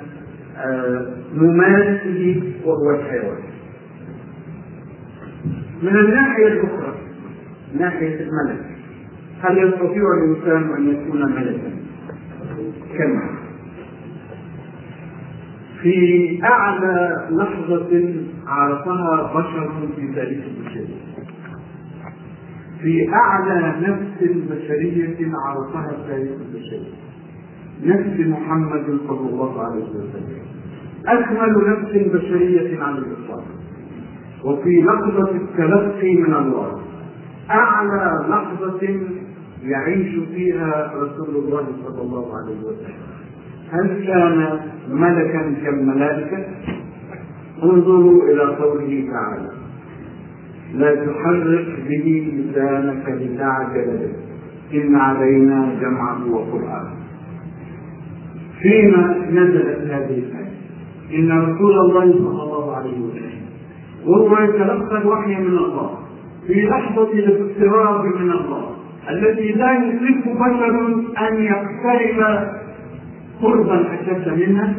[1.36, 3.38] ممارسه وهو الحيوان.
[5.84, 6.94] من الناحية الأخرى
[7.80, 8.66] ناحية الملك
[9.42, 11.72] هل يستطيع الإنسان أن يكون ملكا؟
[12.98, 13.30] كما.
[15.82, 18.14] في أعلى لحظة
[18.48, 21.13] عرفها بشر في تاريخ البشرية.
[22.84, 26.94] في أعلى نفس بشرية عرفها تاريخ البشرية
[27.84, 30.44] نفس محمد صلى الله عليه وسلم.
[31.08, 33.44] أكمل نفس بشرية على الإطلاق.
[34.46, 36.82] وفي لحظة التلقي من الله
[37.52, 39.00] أعلى لحظة
[39.64, 43.04] يعيش فيها رسول الله صلى الله عليه وسلم.
[43.72, 46.46] هل كان ملكا كالملائكة؟
[47.64, 49.53] انظروا إلى قوله تعالى
[50.74, 54.14] لا تحرك به لسانك لتعجل به.
[54.74, 56.94] إن علينا جمعه وقرآنه
[58.62, 60.54] فيما نزلت هذه الآية.
[61.14, 63.44] إن رسول الله صلى الله عليه وسلم
[64.06, 65.98] وهو يتلقى الوحي من الله.
[66.48, 68.76] في لحظة الاقتراب من الله.
[69.10, 70.76] التي لا يطيق بشر
[71.28, 72.48] أن يقترب
[73.42, 74.76] قربا أشد منها.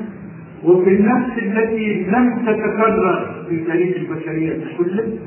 [0.65, 5.19] وفي النفس التي لم تتكرر في تاريخ البشرية كله.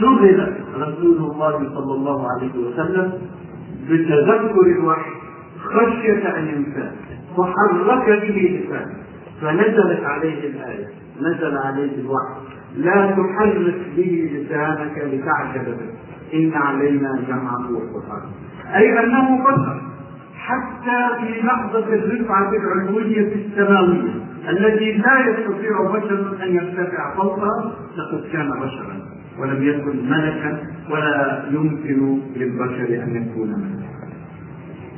[0.00, 3.12] شغل رسول الله صلى الله عليه وسلم
[3.90, 5.10] بتذكر الوحي
[5.64, 6.92] خشية أن ينساه
[7.36, 8.94] فحرك به لسانه
[9.42, 10.86] فنزلت عليه الآية
[11.20, 12.34] نزل عليه الوحي.
[12.76, 15.90] لا تحرك به لسانك لتعجل به.
[16.34, 18.30] إن علينا جمعه وقرآنه
[18.76, 19.80] أي أنه بشر
[20.38, 24.14] حتى في لحظة الرفعة العلوية السماوية
[24.48, 28.96] التي لا يستطيع بشر أن يرتفع فوقها لقد كان بشرا
[29.38, 30.58] ولم يكن ملكا
[30.90, 33.86] ولا يمكن للبشر أن يكون ملكا.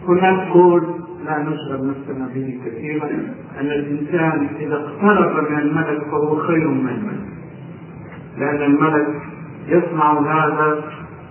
[0.09, 0.83] هناك قول
[1.27, 3.09] لا نشغل نفسنا به كثيرا
[3.61, 7.29] أن الإنسان إذا اقترب من الملك فهو خير من الملك.
[8.39, 9.07] لأن الملك
[9.69, 10.85] يصنع هذا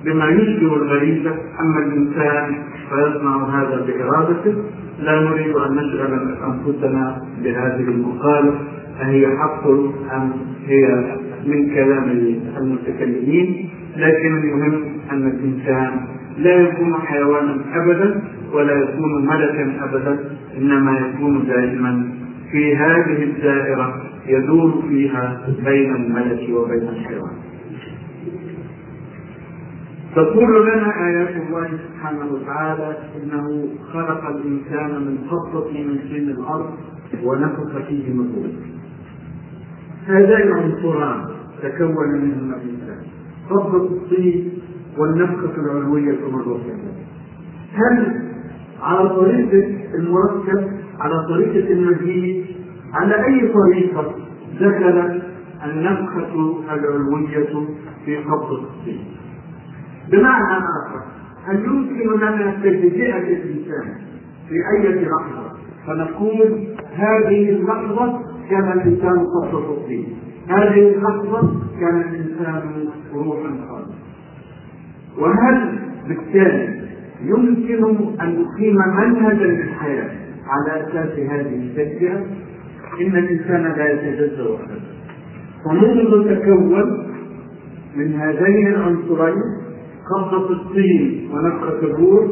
[0.05, 4.55] بما يشبه الغريزة أما الإنسان فيصنع هذا بإرادته.
[4.99, 8.53] لا نريد أن نشغل أنفسنا بهذه المقالة.
[9.01, 9.67] أهي حق
[10.15, 10.31] أم
[10.67, 11.05] هي
[11.45, 12.09] من كلام
[12.57, 15.91] المتكلمين؟ لكن المهم أن الإنسان
[16.37, 18.21] لا يكون حيوانا أبدا
[18.53, 20.19] ولا يكون ملكا أبدا
[20.57, 22.09] إنما يكون دائما
[22.51, 27.31] في هذه الدائرة يدور فيها بين الملك وبين الحيوان.
[30.17, 36.69] تقول لنا آيات الله سبحانه وتعالى إنه خلق الإنسان من خطة من سن الأرض
[37.23, 38.67] ونفخ فيه من روحه
[40.07, 41.25] هذان عنصران
[41.63, 42.99] تكون منهما الإنسان.
[43.49, 44.51] خطة الطين
[44.97, 46.77] والنفخة العلوية من روحه
[47.73, 48.21] هل
[48.81, 52.45] على طريقة المركب على طريقة المزيد
[52.93, 54.15] على أي طريقة
[54.61, 55.23] دخلت
[55.65, 57.67] النفخة العلوية
[58.05, 58.99] في قبضة الطين؟
[60.11, 61.01] بمعنى آخر
[61.45, 63.93] هل يمكن لنا تجزئة الإنسان
[64.49, 65.51] في أي لحظة؟
[65.87, 71.41] فنقول هذه اللحظة كان الإنسان قبضة الطين هذه اللحظة
[71.79, 73.93] كان الإنسان روحا خالصة
[75.17, 76.87] وهل بالتالي
[77.23, 77.83] يمكن
[78.21, 80.09] أن نقيم منهجا للحياة
[80.47, 82.25] على أساس هذه التجزئة
[83.01, 84.81] إن الإنسان لا يتجزأ أبدا.
[85.65, 87.07] فمنذ تكون
[87.95, 89.66] من هذين العنصرين
[90.15, 92.25] قبضة الطين ونفخة الروح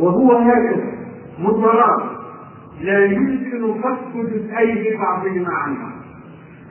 [0.00, 0.92] وهو هكذا
[1.38, 2.02] مضطرات
[2.82, 5.92] لا يمكن فك جزئي بعضهما عنها.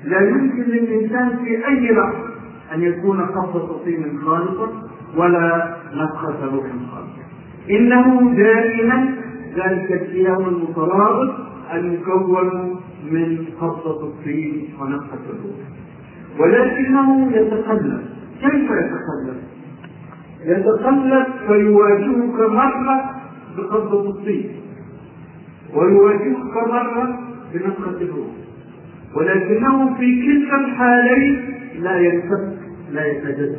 [0.04, 2.28] لا يمكن للإنسان في أي لحظة
[2.76, 4.70] أن يكون قبضة طين خالصة
[5.18, 7.24] ولا نفخة روح خالصة
[7.70, 9.16] إنه دائما
[9.56, 11.36] ذلك الكيان المترابط
[11.74, 12.76] المكون
[13.12, 15.60] من قبضة الطين ونفخة الروح.
[16.40, 18.02] ولكنه يتقلب
[18.42, 19.38] كيف يتقلب؟
[20.46, 23.12] يتقلب فيواجهك مرة
[23.58, 24.50] بقبضة الطين
[25.76, 27.20] ويواجهك مرة
[27.54, 28.28] بنفخة الروح.
[29.16, 31.40] ولكنه في كلتا الحالين
[31.80, 32.58] لا ينفك
[32.92, 33.56] لا يتجدد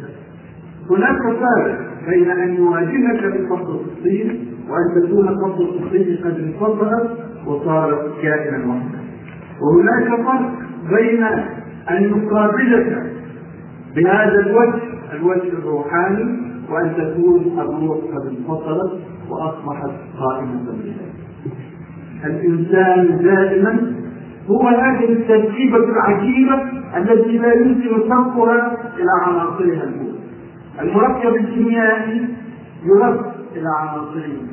[0.90, 7.10] هناك فرق بين أن يواجهك بقبضة الطين وأن تكون قبضة الطين قد انفصلت
[7.46, 8.98] وصارت كائنا واحدا.
[9.62, 10.52] وهناك فرق
[10.90, 11.22] بين
[11.90, 13.12] أن يقابلك
[13.96, 16.38] بهذا الوجه الوجه الروحاني
[16.70, 19.00] وأن تكون الروح قد انفصلت
[19.30, 21.08] وأصبحت قائمة بالله.
[22.24, 23.92] الإنسان دائما
[24.50, 26.62] هو هذه التركيبه العجيبة
[26.96, 30.18] التي لا يمكن صرفها إلى عناصرها الأولى.
[30.80, 32.28] المركب الكيميائي
[32.84, 33.20] يرد
[33.56, 34.48] إلى عناصره الأولى.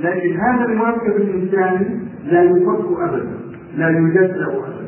[0.00, 3.38] لكن هذا المركب الإنساني لا يفك ابدا
[3.76, 4.84] لا يجزأ ابدا.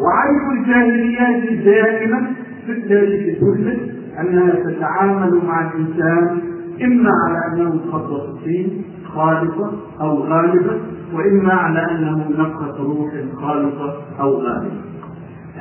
[0.00, 2.26] وعيب الجاهليات دائما
[2.66, 6.38] في التاريخ كله انها تتعامل مع الإنسان
[6.82, 8.84] إما على أنه خطوه الطين
[9.14, 10.80] خالصة أو غالبة
[11.14, 14.80] وإما على أنه نفخة روح خالصة أو غالبة.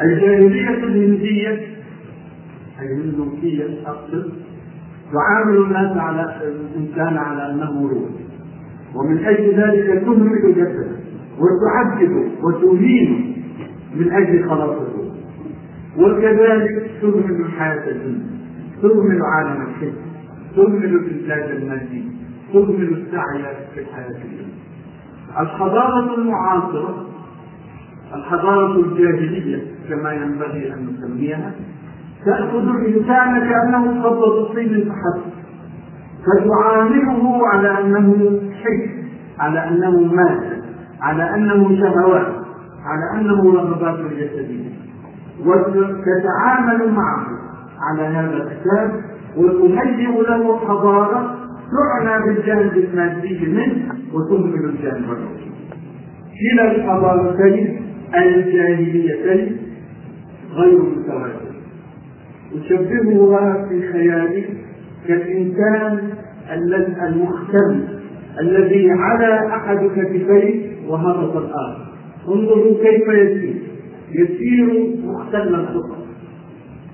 [0.02, 1.62] الجاهلية الهندية
[2.82, 4.32] الهندوسيه اقصد
[5.14, 8.10] تعامل الناس على الإنسان على أنه روح.
[8.96, 10.96] ومن أجل ذلك تهمل جسده
[11.40, 13.36] وتعذبه وتهينه
[13.96, 15.14] من أجل خلاص الروح.
[15.98, 18.33] وكذلك تهمل الحياة الدنيا.
[18.84, 19.98] تهمل عالم الحس
[20.56, 22.04] تهمل الانتاج المادي
[22.54, 24.48] تهمل السعي في الحياة الدنيا.
[25.40, 27.06] الحضارة المعاصرة
[28.16, 31.52] الحضارة الجاهلية كما ينبغي أن نسميها
[32.26, 35.32] تأخذ الانسان كانه قبضه الطين فحسب
[36.26, 38.90] فتعامله على أنه حس
[39.40, 40.64] على أنه ماده
[41.02, 42.34] على أنه شهوات
[42.86, 44.70] على أنه رغبات جسديه
[45.46, 47.33] وتتعامل معه.
[47.90, 48.92] على هذا الاساس
[49.38, 51.36] وتهيئ له حضارة
[51.74, 55.50] تعنى بالجانب المادي منه وتهمل الجانب الروحي.
[56.40, 57.82] كلا الحضارتين
[58.16, 59.58] الجاهليتين
[60.54, 61.54] غير متوازنة.
[62.56, 64.44] أشبهها في خيالي
[65.08, 66.10] كالإنسان
[67.08, 67.84] المختل
[68.40, 71.86] الذي على أحد كتفيه وهبط الآخر.
[72.28, 73.56] انظروا كيف يسير.
[74.12, 76.03] يسير مختل الخطى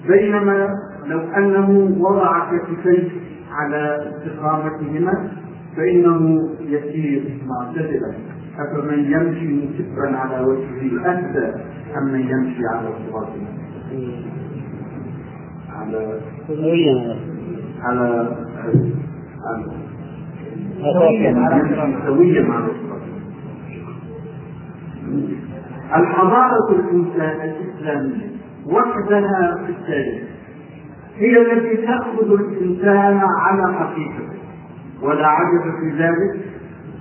[0.09, 0.69] بينما
[1.07, 3.09] لو أنه وضع كتفيه
[3.51, 5.29] على استقامتهما
[5.77, 8.13] فإنه يسير معتدلا.
[8.59, 11.47] أفمن يمشي مسبا على وجهه أهدى
[11.97, 13.27] أم من يمشي على صراط
[15.69, 16.19] على
[17.81, 18.35] على
[21.37, 22.67] على سويا مع
[25.95, 28.28] الحضارة الإنسان الإسلامية
[28.71, 30.29] وحدها في التاريخ.
[31.15, 34.39] هي التي تأخذ الإنسان على حقيقته.
[35.01, 36.41] ولا عجب في ذلك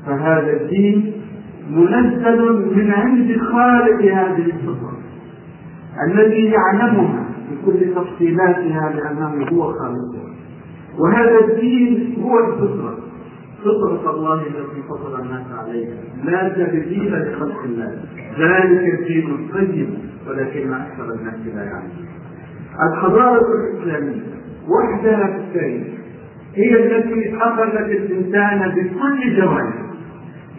[0.06, 1.12] فهذا الدين
[1.70, 4.98] منزل من عند خالق هذه الفطرة.
[6.08, 10.28] الذي يعلمها بكل تفصيلاتها لأنه هو خالقها.
[10.98, 12.97] وهذا الدين هو الفطرة.
[13.64, 15.96] فطرة الله التي فطر الناس عليها.
[16.24, 17.98] لا تبديل لخلق الله.
[18.38, 19.98] ذلك الدين القيم
[20.28, 22.06] ولكن أكثر الناس لا يعلمون.
[22.92, 24.22] الحضارة الإسلامية
[24.68, 25.86] وحدها في التاريخ
[26.54, 29.74] هي التي أخذت الإنسان بكل جوانب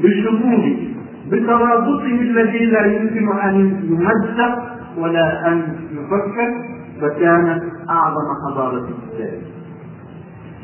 [0.04, 0.88] بشموله
[1.32, 3.56] بترابطه الذي لا يمكن أن
[3.90, 4.64] يمزق
[4.98, 6.54] ولا أن يفكر
[7.02, 9.42] فكانت أعظم حضارة الإسلام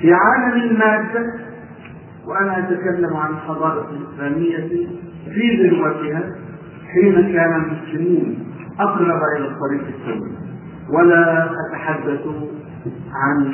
[0.02, 1.34] في عالم المادة
[2.28, 4.88] وأنا أتكلم عن الحضارة الإسلامية
[5.34, 6.24] في ذروتها
[6.94, 8.38] حين كان المسلمون
[8.80, 10.32] أقرب إلى الطريق السوي
[10.90, 12.22] ولا أتحدث
[13.14, 13.54] عن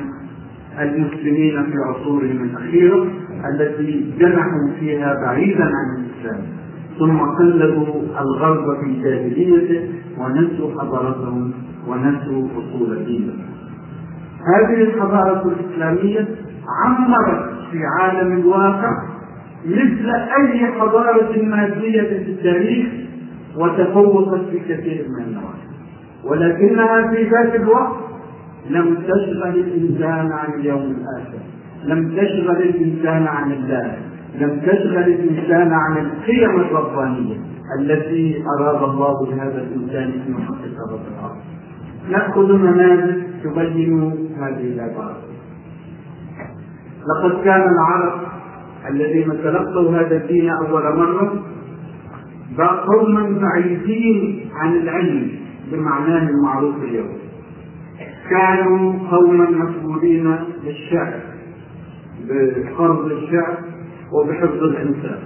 [0.80, 3.08] المسلمين في عصورهم الأخيرة
[3.54, 6.42] التي جنحوا فيها بعيدا عن الإسلام.
[7.00, 11.54] ثم قلدوا الغرب في جاهليته ونسوا حضارتهم
[11.88, 13.40] ونسوا أصول دينهم.
[14.56, 16.28] هذه الحضارة الإسلامية
[16.68, 18.91] عمرت في عالم الواقع
[19.66, 22.88] مثل أي حضارة مادية في التاريخ
[23.57, 25.68] وتفوقت في كثير من النواحي.
[26.24, 27.97] ولكنها في ذات الوقت
[28.70, 31.39] لم تشغل الإنسان عن اليوم الآخر
[31.86, 33.97] لم تشغل الإنسان عن الله
[34.39, 37.36] لم تشغل الإنسان عن القيم الربانية
[37.80, 41.38] التي أراد الله بهذا الإنسان في محقق رب الأرض
[42.12, 44.01] نأخذ نماذج تبين
[44.39, 45.18] هذه العبارة.
[47.10, 48.14] لقد كان العرب
[48.89, 51.43] الذين تلقوا هذا الدين أول مرة
[52.88, 55.32] قوما بعيدين عن العلم
[55.72, 57.18] بمعناه المعروف اليوم.
[58.30, 61.14] كانوا قوما مسؤولين بالشعر
[62.30, 63.58] بفرض الشعر
[64.12, 65.20] وبحفظ الانسان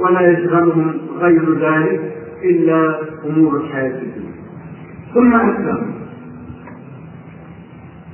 [0.00, 4.30] ولا يشغلهم غير ذلك إلا أمور الحياة الدنيا
[5.14, 6.00] ثم أسلموا.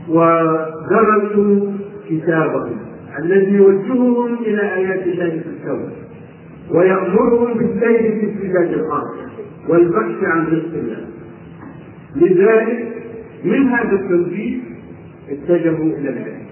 [0.08, 1.72] ودرسوا
[2.08, 2.78] كتابهم.
[3.18, 5.92] الذي يوجههم إلى آيات الله في الكون
[6.70, 9.16] ويأمرهم بالسير في اتجاه الأرض
[9.68, 11.06] والبحث عن رزق الله.
[12.16, 12.92] لذلك
[13.44, 14.58] من هذا التوجيه
[15.30, 16.46] اتجهوا إلى العلم.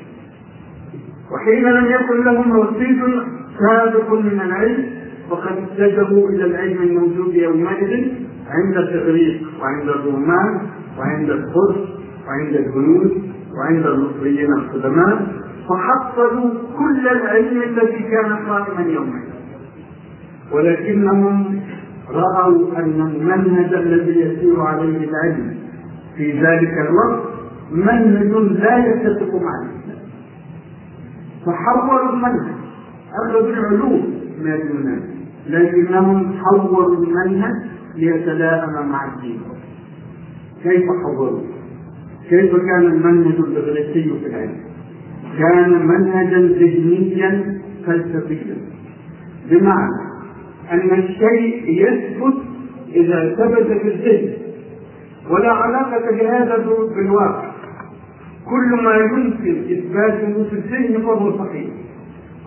[1.32, 3.00] وحين لم يكن لهم رصيد
[3.58, 4.84] سابق من العلم
[5.30, 8.08] فقد اتجهوا إلى العلم الموجود يومئذ
[8.48, 10.60] عند التغريق وعند الرومان
[10.98, 11.76] وعند الفرس
[12.26, 13.22] وعند الهنود
[13.58, 15.26] وعند المصريين القدماء
[15.68, 19.34] فحصلوا كل العلم الذي كان قائما يومئذ
[20.52, 21.60] ولكنهم
[22.10, 25.56] رأوا أن المنهج الذي يسير عليه العلم
[26.16, 27.22] في ذلك الوقت
[27.72, 30.04] منهج لا يتفق مع الإسلام
[31.46, 32.54] فحوروا المنهج
[33.24, 35.00] أخذوا العلوم من اليونان
[35.46, 37.54] لكنهم حوروا المنهج
[37.96, 39.40] ليتلائم مع الدين
[40.62, 41.40] كيف حوروا؟
[42.30, 44.56] كيف كان المنهج الإغريقي في العلم؟
[45.38, 48.56] كان منهجا ذهنيا فلسفيا.
[49.50, 50.00] بمعنى
[50.72, 52.34] أن الشيء يثبت
[52.94, 54.32] إذا ثبت في الذهن
[55.30, 56.56] ولا علاقة لهذا
[56.96, 57.50] بالواقع.
[58.50, 61.70] كل ما يمكن إثباته في الذهن فهو صحيح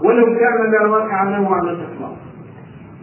[0.04, 2.18] ولو كان لا واقع له على الإطلاق.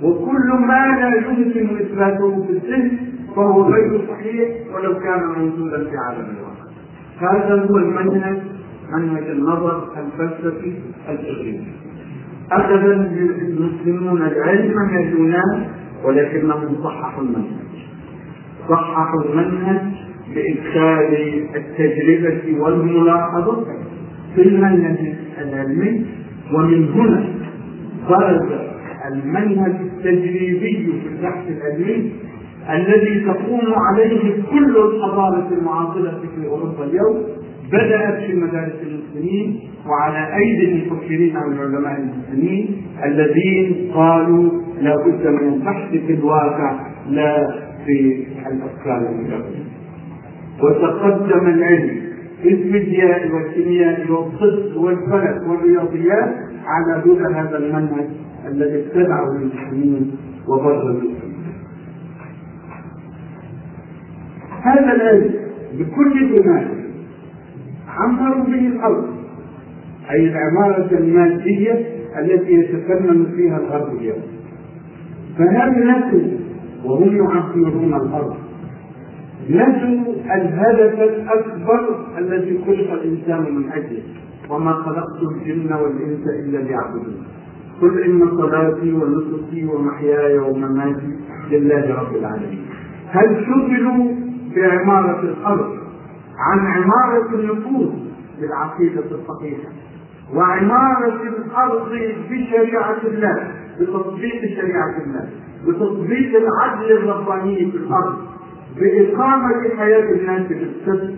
[0.02, 2.98] وكل ما لا يمكن إثباته في الذهن
[3.36, 6.64] فهو غير صحيح ولو كان موجودا في عالم الواقع.
[7.18, 8.53] هذا هو المنهج
[8.92, 10.72] منهج النظر الفلسفي
[11.08, 11.64] الإغريقي
[12.52, 12.84] أخذ
[13.42, 15.66] المسلمون العلم من اليونان
[16.04, 17.64] ولكنهم صححوا المنهج.
[18.68, 19.80] صححوا المنهج
[20.34, 21.14] بإدخال
[21.56, 23.64] التجربة والملاحظة
[24.34, 26.06] في المنهج العلمي.
[26.54, 27.24] ومن هنا
[28.10, 28.48] برز
[29.12, 32.12] المنهج التجريبي في البحث العلمي
[32.70, 37.22] الذي تقوم عليه كل الحضارة المعاصرة في أوروبا اليوم.
[37.72, 44.50] بدأت في مدارس المسلمين وعلى أيدي المفكرين أو العلماء المسلمين الذين قالوا
[44.80, 47.46] لا بد من البحث في الواقع لا
[47.86, 49.64] في الأفكار المجردة
[50.62, 52.00] وتقدم العلم
[52.42, 56.34] في الفيزياء والكيمياء والطب والفلك والرياضيات
[56.66, 58.06] على دون هذا المنهج
[58.46, 60.16] الذي اتبعه المسلمين
[60.48, 61.00] وبرزوا
[64.62, 65.30] هذا العلم
[65.78, 66.83] بكل جمال
[67.98, 69.04] عمروا به الأرض.
[70.10, 71.86] أي العمارة المادية
[72.18, 74.22] التي يتفنن فيها الغرب اليوم.
[75.38, 76.22] فهل نكن
[76.84, 78.36] وهم يعمرون الأرض.
[79.50, 84.02] نسوا الهدف الأكبر الذي خلق الإنسان من أجله
[84.50, 87.26] وما خلقت الجن والإنس إلا ليعبدون.
[87.80, 91.10] قل إن صلاتي ونسكي ومحياي ومماتي
[91.50, 92.62] لله رب العالمين.
[93.10, 94.14] هل شغلوا
[94.56, 95.83] بعمارة الأرض؟
[96.38, 97.92] عن عمارة النفوس
[98.40, 99.68] بالعقيدة الصحيحة
[100.34, 101.88] وعمارة الأرض
[102.30, 105.28] بشريعة الله بتطبيق شريعة الله
[105.66, 108.18] بتطبيق العدل الرباني في الأرض
[108.80, 111.16] بإقامة حياة الناس بالسبب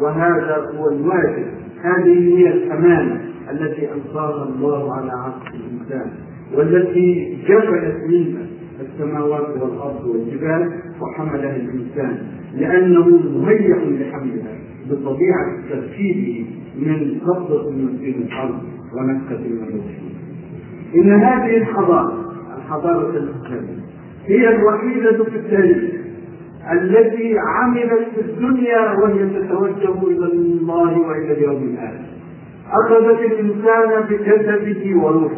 [0.00, 1.46] وهذا هو الواجب.
[1.82, 6.10] هذه هي الأمانة التي ألقاها الله على عقل الإنسان
[6.54, 8.46] والتي جبلت منها
[8.80, 10.72] السماوات والأرض والجبال.
[11.02, 12.18] وحملها الإنسان
[12.54, 13.06] لأنه
[13.38, 14.58] مهيأ لحملها
[14.90, 16.46] بطبيعة تركيبه
[16.78, 18.62] من قبضة من دين الأرض
[18.96, 19.80] ونكهة من
[20.94, 23.82] إن هذه الحضارة الحضارة الإسلامية
[24.26, 25.92] هي الوحيدة في التاريخ
[26.72, 32.04] التي عملت في الدنيا وهي تتوجه إلى الله وإلى اليوم الآخر.
[32.70, 35.36] أخذت الإنسان بجسده وروحه.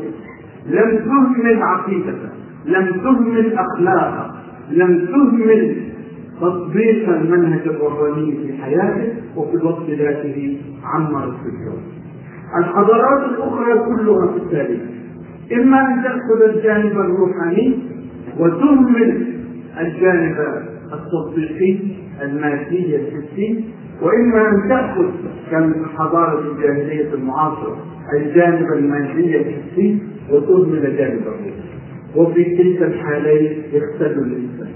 [0.66, 2.28] لم تهمل عقيدته
[2.66, 4.34] لم تهمل أخلاقه.
[4.70, 5.76] لم تهمل
[6.40, 10.58] تطبيق المنهج الرباني في حياته وفي الوقت ذاته
[11.42, 11.82] في الكون.
[12.58, 14.80] الحضارات الأخرى كلها في التاريخ
[15.52, 17.78] إما أن تأخذ الجانب الروحاني
[18.38, 19.26] وتهمل
[19.80, 20.36] الجانب
[20.92, 21.78] التطبيقي
[22.22, 23.64] المادي الحسي
[24.02, 25.06] وإما أن تأخذ
[25.50, 27.76] كالحضارة الجاهلية المعاصرة
[28.16, 29.98] الجانب المادي الحسي
[30.30, 31.63] وتهمل جانب الروح
[32.16, 34.72] وفي كلتا الحالين يختل الإنسان.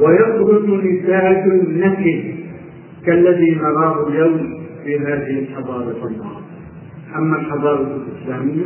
[0.00, 2.34] ويخرج نتاج نكد
[3.06, 6.44] كالذي نراه اليوم في هذه الحضارة المعاصرة
[7.16, 8.64] أما الحضارة الإسلامية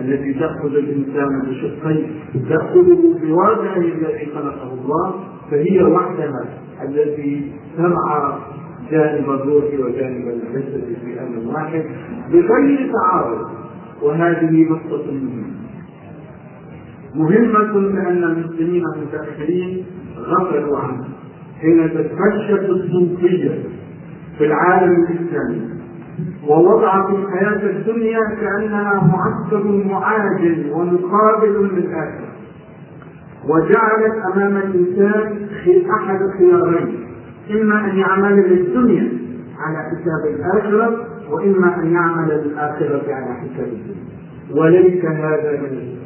[0.00, 2.06] التي تأخذ الإنسان بشقين
[2.48, 5.14] تأخذه بواقعه الذي خلقه الله
[5.50, 6.44] فهي وحدها
[6.88, 8.38] التي ترعى
[8.90, 11.84] جانب الروح وجانب الجسد في أمر واحد
[12.32, 13.46] بغير تعارض.
[14.02, 15.65] وهذه نقطة مهمة.
[17.16, 19.84] مهمة لأن المسلمين المتأخرين
[20.18, 21.08] غفلوا عنها
[21.60, 23.58] حين تتفشت الصوفية
[24.38, 25.60] في العالم الإسلامي
[26.48, 32.28] ووضعت الحياة الدنيا كأنها معسكر معاجل ومقابل للآخرة.
[33.48, 35.48] وجعلت أمام الإنسان
[36.00, 37.06] أحد خيارين
[37.50, 39.08] إما أن يعمل للدنيا
[39.58, 44.06] على حساب الآخرة وإما أن يعمل للآخرة على حساب الدنيا.
[44.54, 45.96] وليس هذا من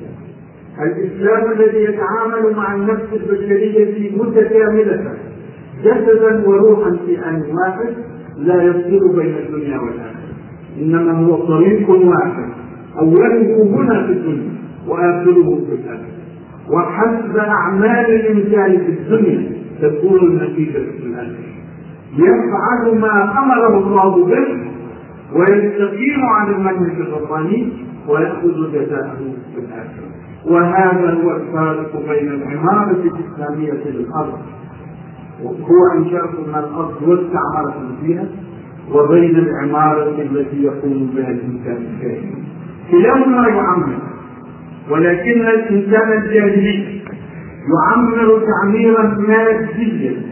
[0.85, 5.15] الإسلام الذي يتعامل مع النفس البشرية متكاملة
[5.85, 7.95] جسدا وروحا في آن واحد
[8.37, 10.31] لا يفصل بين الدنيا والآخرة.
[10.81, 12.49] إنما هو طريق واحد
[12.99, 14.51] أوله هنا في الدنيا
[14.89, 16.21] وآخره في الآخرة.
[16.73, 19.53] وحسب أعمال الإنسان في الدنيا
[19.83, 21.51] تكون النتيجة في الآخرة.
[22.19, 24.71] يفعل ما أمره الله به
[25.37, 27.73] ويستقيم عن المنهج الرباني
[28.09, 29.19] ويأخذ جزاءه
[29.55, 30.10] في الآخرة.
[30.47, 34.39] وهذا هو الفارق بين العمارة الإسلامية للأرض
[35.45, 38.25] هو أنشأكم من الأرض واستعمركم فيها
[38.93, 42.35] وبين العمارة التي يقوم بها الإنسان الكائن
[42.91, 43.99] كلاهما يعمر
[44.91, 47.01] ولكن الإنسان الجاهلي
[47.75, 50.23] يعمر تعميرا ماديا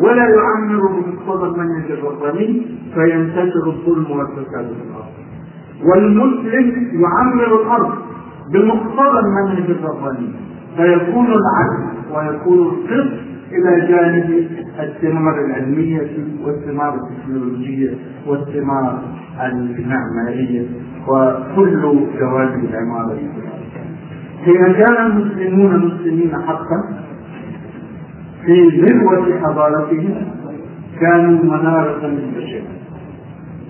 [0.00, 2.62] ولا يعمر بمقتضى المنهج الرباني
[2.94, 5.12] فينتشر الظلم والفساد في الأرض.
[5.84, 7.92] والمسلم يعمر الأرض
[8.52, 10.28] بمقتضى المنهج الرباني.
[10.76, 11.84] فيكون العدل
[12.14, 13.12] ويكون القسط
[13.52, 14.48] إلى جانب
[14.80, 16.10] الثمار العلمية
[16.44, 17.94] والثمار التكنولوجية
[18.26, 18.98] والثمار
[19.42, 20.66] المعمارية
[21.08, 21.82] وكل
[22.20, 23.18] جوانب العمارة.
[24.44, 26.82] حين كان المسلمون مسلمين حقا
[28.46, 30.14] في ذروة حضارتهم
[31.00, 32.62] كانوا منارة للبشر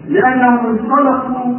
[0.08, 1.54] لأنهم انطلقوا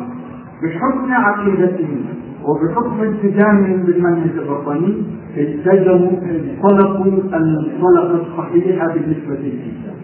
[0.64, 2.06] بحكم عقيدتهم.
[2.48, 5.04] وبحكم التزامهم بالمنهج الرباني
[5.38, 9.96] التزموا انطلقوا المنطلقة الصحيحة بالنسبة للإنسان.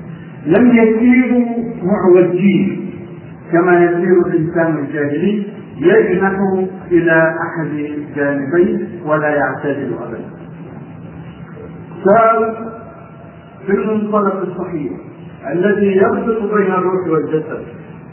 [0.46, 1.46] لم يسيروا
[1.84, 2.89] معوجين
[3.52, 5.46] كما يسير الإنسان الجاهلي
[5.78, 6.34] يجنح
[6.91, 10.30] إلى أحد الجانبين ولا يعتدل أبدا.
[12.06, 12.54] ساروا
[13.66, 14.91] في المنطلق الصحيح
[15.52, 17.64] الذي يربط بين الروح والجسد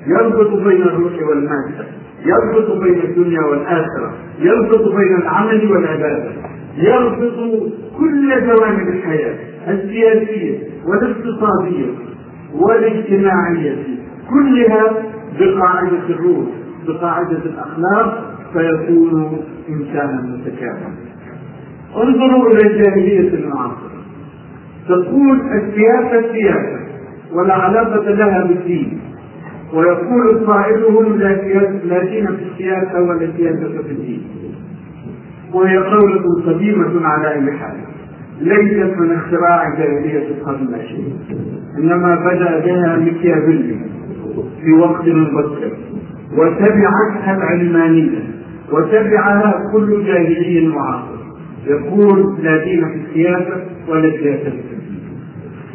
[0.06, 1.84] يربط بين الروح والمادة
[2.24, 6.30] يربط بين الدنيا والآخرة يربط بين العمل والعبادة
[6.76, 7.62] يربط
[7.98, 9.34] كل جوانب الحياة
[9.68, 11.86] السياسية والاقتصادية
[12.54, 13.76] والاجتماعية
[14.30, 14.92] كلها
[15.40, 16.46] بقاعدة الروح
[16.86, 20.90] بقاعدة الأخلاق فيكون إنسانا متكاملا.
[21.96, 23.90] انظروا إلى الجاهلية المعاصرة
[24.88, 26.80] تقول السياسة سياسة
[27.32, 29.00] ولا علاقة لها بالدين.
[29.74, 31.34] ويقول قائلهم لا
[32.36, 34.22] في السياسة ولا سياسة في الدين.
[35.54, 37.76] وهي قولة قديمة على أي حال.
[38.40, 41.18] ليست من اختراع جاهلية القرن العشرين.
[41.78, 43.76] إنما بدأ بها ميكيافيلي
[44.64, 45.72] في وقت مبكر.
[46.38, 48.24] وتبعتها العلمانية.
[48.72, 51.20] وتبعها كل جاهلي معاصر.
[51.66, 55.00] يقول لا دين في السياسة ولا سياسة في الدين.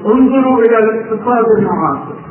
[0.06, 2.25] انظروا إلى الاقتصاد المعاصر.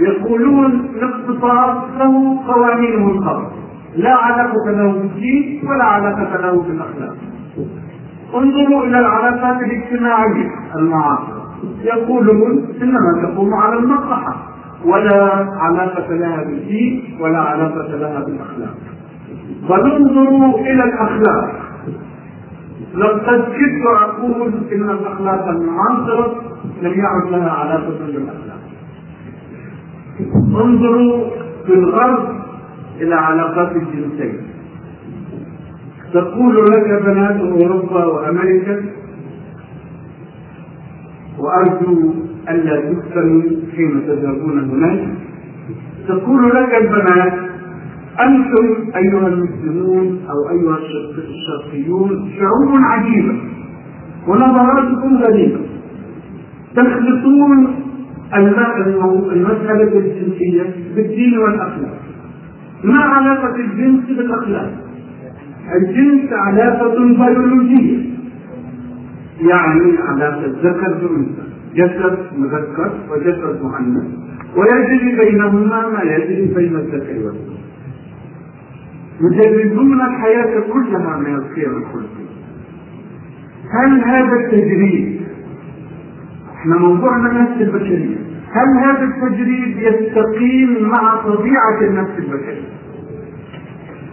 [0.00, 3.50] يقولون الاقتصاد له قوانينه الخاصة.
[3.96, 7.16] لا علاقة له بالدين ولا علاقة له بالأخلاق.
[8.34, 11.54] انظروا إلى العلاقات الاجتماعية المعاصرة.
[11.84, 14.36] يقولون إنما تقوم على المصلحة.
[14.84, 18.74] ولا علاقة لها بالدين ولا علاقة لها بالأخلاق.
[19.70, 21.50] انظروا إلى الأخلاق.
[22.94, 26.34] لقد كدت أقول إن الأخلاق المعاصرة
[26.82, 28.59] لم يعد لها علاقة بالأخلاق.
[30.64, 31.24] انظروا
[31.66, 32.28] في الغرب
[33.00, 34.34] إلى علاقات الجنسين.
[36.12, 38.84] تقول لك بنات أوروبا وأمريكا
[41.38, 42.14] وأرجو
[42.48, 43.42] ألا تفتنوا
[43.76, 45.08] حين تذهبون هناك.
[46.08, 47.32] تقول لك البنات
[48.20, 48.66] أنتم
[48.96, 50.78] أيها المسلمون أو أيها
[51.28, 53.34] الشرقيون شعوب عجيبة
[54.28, 55.60] ونظراتكم غريبة.
[56.76, 57.79] تخلطون
[58.34, 60.62] المسألة الجنسية
[60.96, 62.00] بالدين والأخلاق.
[62.84, 64.70] ما علاقة الجنس بالأخلاق؟
[65.76, 67.98] الجنس علاقة بيولوجية
[69.40, 71.42] يعني علاقة ذكر بأنثى
[71.74, 74.04] جسد مذكر وجسد مؤنث
[74.56, 77.60] ويجري بينهما ما يجري بين الذكر والأنثى.
[79.20, 82.30] يجردون الحياة كلها من القيم الخلقية
[83.72, 85.20] هل هذا التجريد
[86.56, 88.19] إحنا موضوعنا النفس البشرية.
[88.52, 92.68] هل هذا التجريد يستقيم مع طبيعة النفس البشرية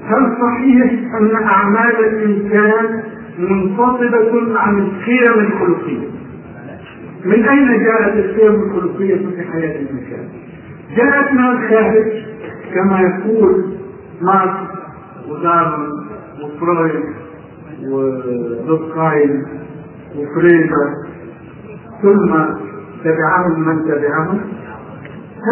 [0.05, 3.03] هل صحيح أن أعمال الإنسان
[3.39, 6.07] منفصلة عن القيم الخلقية
[7.25, 10.29] من أين جاءت القيم الخلقية في حياة الإنسان؟
[10.97, 12.23] جاءت من الخارج
[12.73, 13.65] كما يقول
[14.21, 14.69] ماركس
[15.29, 16.07] ودارون
[16.43, 17.03] وفرويد
[17.91, 19.45] ودوكاين
[20.15, 20.93] وفريدا
[22.01, 22.33] ثم
[23.03, 24.39] تبعهم من تبعهم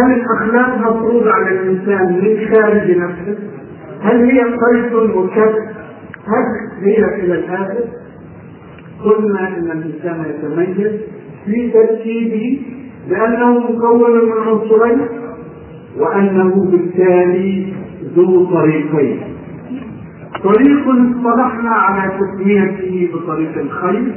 [0.02, 3.38] هل الأخلاق مفروضة على الإنسان من خارج نفسه؟
[4.02, 5.56] هل هي قيس وكف؟
[6.28, 6.46] هل
[6.82, 7.84] هي إلى الآخر؟
[9.04, 10.92] قلنا إن الإنسان يتميز
[11.46, 12.62] في تركيبه
[13.10, 15.02] بأنه مكون من عنصرين
[15.98, 17.74] وأنه بالتالي
[18.16, 19.20] ذو طريقين
[20.44, 24.16] طريق اصطلحنا على تسميته بطريق الخير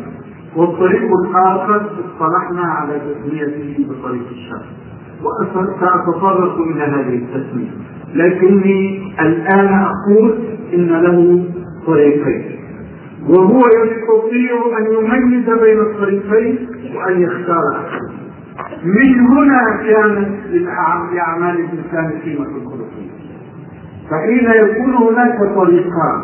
[0.57, 4.65] والطريق الآخر اصطلحنا على تسميته بطريق الشر
[5.23, 7.71] وسأتطرق إلى هذه التسمية.
[8.15, 10.35] لكني الآن أقول
[10.75, 11.45] إن له
[11.87, 12.59] طريقين.
[13.29, 18.19] وهو يستطيع أن يميز بين الطريقين وأن يختار أحد.
[18.85, 20.29] من هنا كانت
[21.13, 23.19] لأعمال الإنسان قيمة الخلقية
[24.11, 26.23] فحين يكون هناك طريقان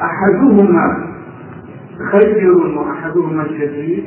[0.00, 1.13] أحدهما
[2.12, 4.04] خير وأحدهما شرير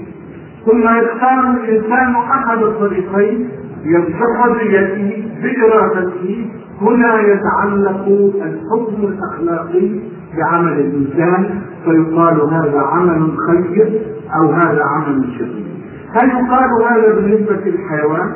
[0.65, 3.49] ثم يختار الانسان أحد الطريقين
[3.83, 5.11] بيده
[5.41, 6.45] بإرادته.
[6.81, 8.07] هنا يتعلق
[8.41, 9.99] الحكم الأخلاقي
[10.37, 14.01] بعمل الإنسان فيقال هذا عمل خير
[14.35, 15.67] أو هذا عمل شرير
[16.13, 18.31] هل يقال هذا بالنسبة للحيوان؟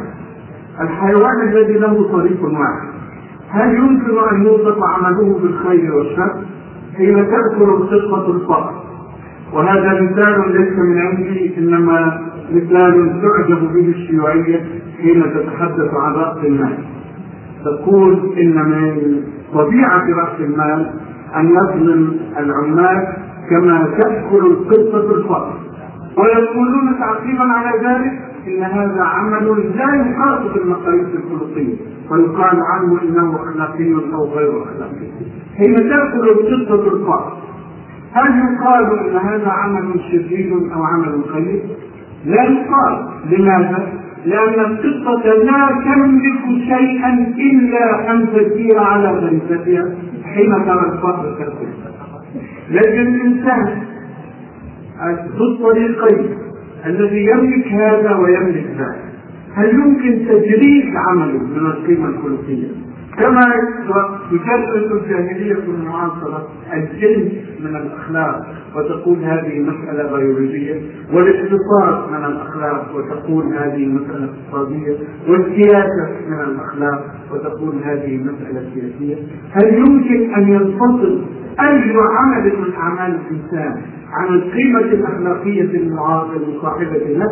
[0.82, 2.91] الحيوان الذي له طريق واحد.
[3.49, 6.36] هل يمكن أن يوصف عمله بالخير والشر؟
[6.97, 8.74] حين تذكر القصة الفقر.
[9.54, 12.22] وهذا مثال ليس من عندي إنما
[12.52, 14.66] مثال تعجب به الشيوعية
[15.02, 16.78] حين تتحدث عن رأس المال.
[17.66, 19.22] تقول إن من
[19.54, 20.91] طبيعة رأس المال
[21.36, 23.08] أن يظلم العمال
[23.49, 25.54] كما تذكر القصة الفقر.
[26.18, 31.76] ويقولون تعقيبا على ذلك إن هذا عمل لا يخالف المقاييس الخلقيه
[32.12, 35.08] ويقال عنه إنه أخلاقي أو غير أخلاقي.
[35.58, 37.32] حين تأكل القطه الفقر
[38.14, 41.62] هل يقال إن هذا عمل شرير أو عمل خير؟
[42.26, 43.88] لا يقال لماذا؟
[44.26, 49.95] لأن القطة لا تملك شيئا إلا أن تسير على غريزتها
[50.26, 51.68] حين ترى الفقر تأكل
[52.72, 53.84] لكن الإنسان
[55.38, 56.38] ذو الطريقين
[56.86, 59.01] الذي يملك هذا ويملك ذاك
[59.53, 62.68] هل يمكن تجريد عمله من القيمة الخلقية؟
[63.22, 63.42] كما
[64.32, 68.46] تجرد الجاهلية المعاصرة الجنس من الأخلاق
[68.76, 70.82] وتقول هذه مسألة بيولوجية
[71.14, 74.98] والاقتصاد من الأخلاق وتقول هذه مسألة اقتصادية
[75.28, 79.16] والسياسة من الأخلاق وتقول هذه مسألة سياسية.
[79.52, 81.22] هل يمكن أن ينفصل
[81.60, 85.62] أي عمل من أعمال الإنسان عن القيمة الأخلاقية
[86.36, 87.32] المصاحبة له؟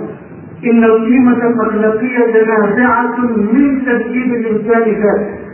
[0.65, 3.19] إن القيمة الأخلاقية نابعة
[3.53, 5.48] من تركيب الإنسان ذاته.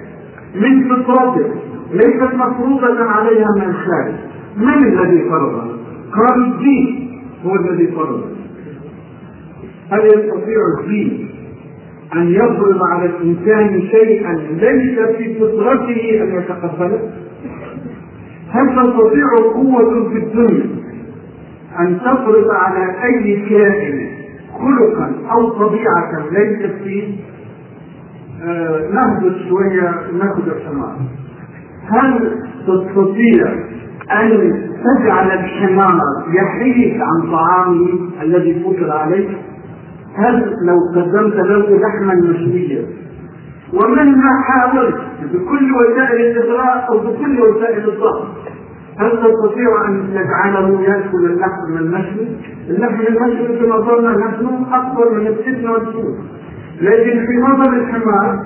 [0.56, 1.50] من فطرته
[1.94, 4.14] ليست مفروضة عليها من الخارج
[4.58, 5.68] من الذي فرضها؟
[6.14, 8.30] قال الدين هو الذي فرضها
[9.92, 11.30] هل يستطيع الدين
[12.16, 17.00] أن يفرض على الإنسان شيئا ليس في فطرته أن يتقبله؟
[18.52, 20.66] هل تستطيع قوة في الدنيا
[21.80, 24.08] أن تفرض على أي كائن
[24.54, 27.04] خلقا أو طبيعة ليست فيه
[28.94, 30.96] نهبط شوية ناخذ الحمار
[31.90, 32.32] هل
[32.68, 33.54] تستطيع
[34.12, 36.02] أن تجعل الحمار
[36.34, 37.88] يحيد عن طعامه
[38.22, 39.30] الذي فطر عليه؟
[40.16, 42.86] هل لو قدمت له لحما مشويا
[43.74, 44.96] ومهما حاولت
[45.34, 48.28] بكل وسائل الإغراء أو بكل وسائل الضغط
[49.00, 52.28] هل تستطيع أن تجعله يأكل اللحم المشوي؟
[52.70, 56.16] اللحم المشوي في نظرنا نحن أكبر من السن والسوء
[56.82, 58.46] لكن في نظر الحمار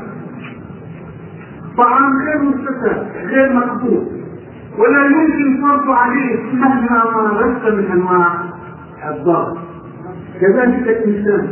[1.78, 4.04] طعام غير مستفاد غير مقبول.
[4.78, 8.34] ولا يمكن فرض عليه مهما مارست من أنواع
[9.10, 9.58] الضغط
[10.42, 11.48] كذلك الإنسان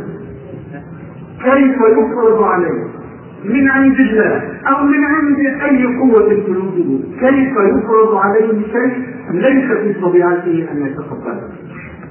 [1.44, 2.84] كيف يفرض عليه؟
[3.44, 9.72] من عند الله أو من عند أي قوة في الوجود كيف يفرض عليه شيء ليس
[9.72, 11.48] في طبيعته أن يتقبله؟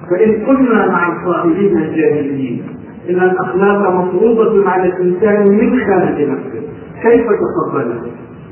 [0.09, 2.63] فإن قلنا مع القائلين الجاهليين
[3.09, 6.61] ان الأخلاق مفروضة على الإنسان من خارج نفسه
[7.03, 8.01] كيف تقبلها؟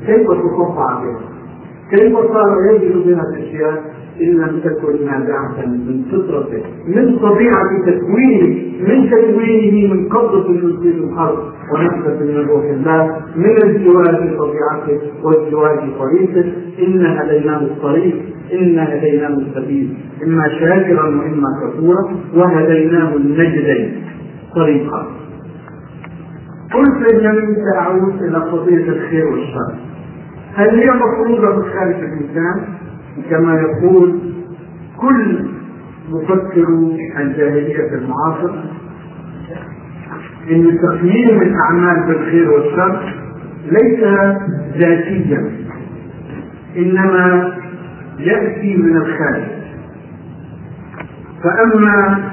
[0.05, 1.19] كيف تصفع بها؟
[1.91, 3.83] كيف صار يجد بها الأشياء
[4.21, 10.43] إن لم تكن نابعة من فطرته من طبيعة تكوينه من تكوينه من قبضة
[10.81, 11.37] في الحرب
[11.73, 16.51] ونفسه من روح الله من ازدواج طبيعته وازدواج طريقه
[16.87, 18.15] إن هديناه الطريق
[18.53, 19.97] إن هديناه السبيل
[20.27, 23.91] إما شاكرا وإما كفورا وهديناه النجدين
[24.55, 25.07] طريقا
[26.73, 29.75] قلت انني ساعود إلى قضية الخير والشر.
[30.55, 32.63] هل هي مفروضة من خارج الانسان
[33.29, 34.19] كما يقول
[34.97, 35.45] كل
[36.09, 36.67] مفكر
[37.19, 38.53] الجاهلية المعاصر
[40.51, 43.13] إن تقييم الأعمال بالخير والشر
[43.71, 43.99] ليس
[44.77, 45.51] ذاتيا
[46.77, 47.53] إنما
[48.19, 49.43] يأتي من الخارج.
[51.43, 52.23] فأما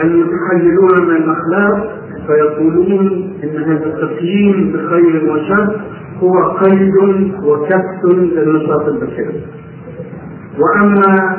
[0.00, 5.80] المتخيلون من الأخلاق فيقولون إن هذا التقييم بخير وشر
[6.22, 6.94] هو قيد
[7.44, 9.40] وكبت للنشاط البشري.
[10.58, 11.38] وأما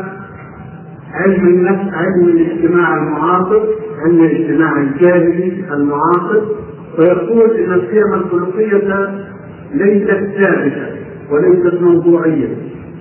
[1.13, 3.61] علم النفس علم الاجتماع المعاصر
[4.05, 6.41] علم الاجتماع الجاهلي المعاصر
[6.97, 9.09] فيقول إن القيم الخلقية
[9.73, 10.87] ليست ثابته
[11.31, 12.47] وليست موضوعية.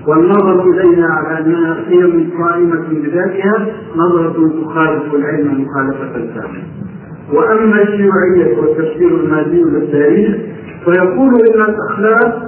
[0.07, 6.63] والنظر إليها على انها قيم قائمة بذاتها نظرة تخالف العلم مخالفة تامه
[7.33, 10.37] وأما الشيوعية والتفسير المادي للتاريخ
[10.85, 12.43] فيقول إن الأخلاق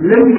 [0.00, 0.38] ليس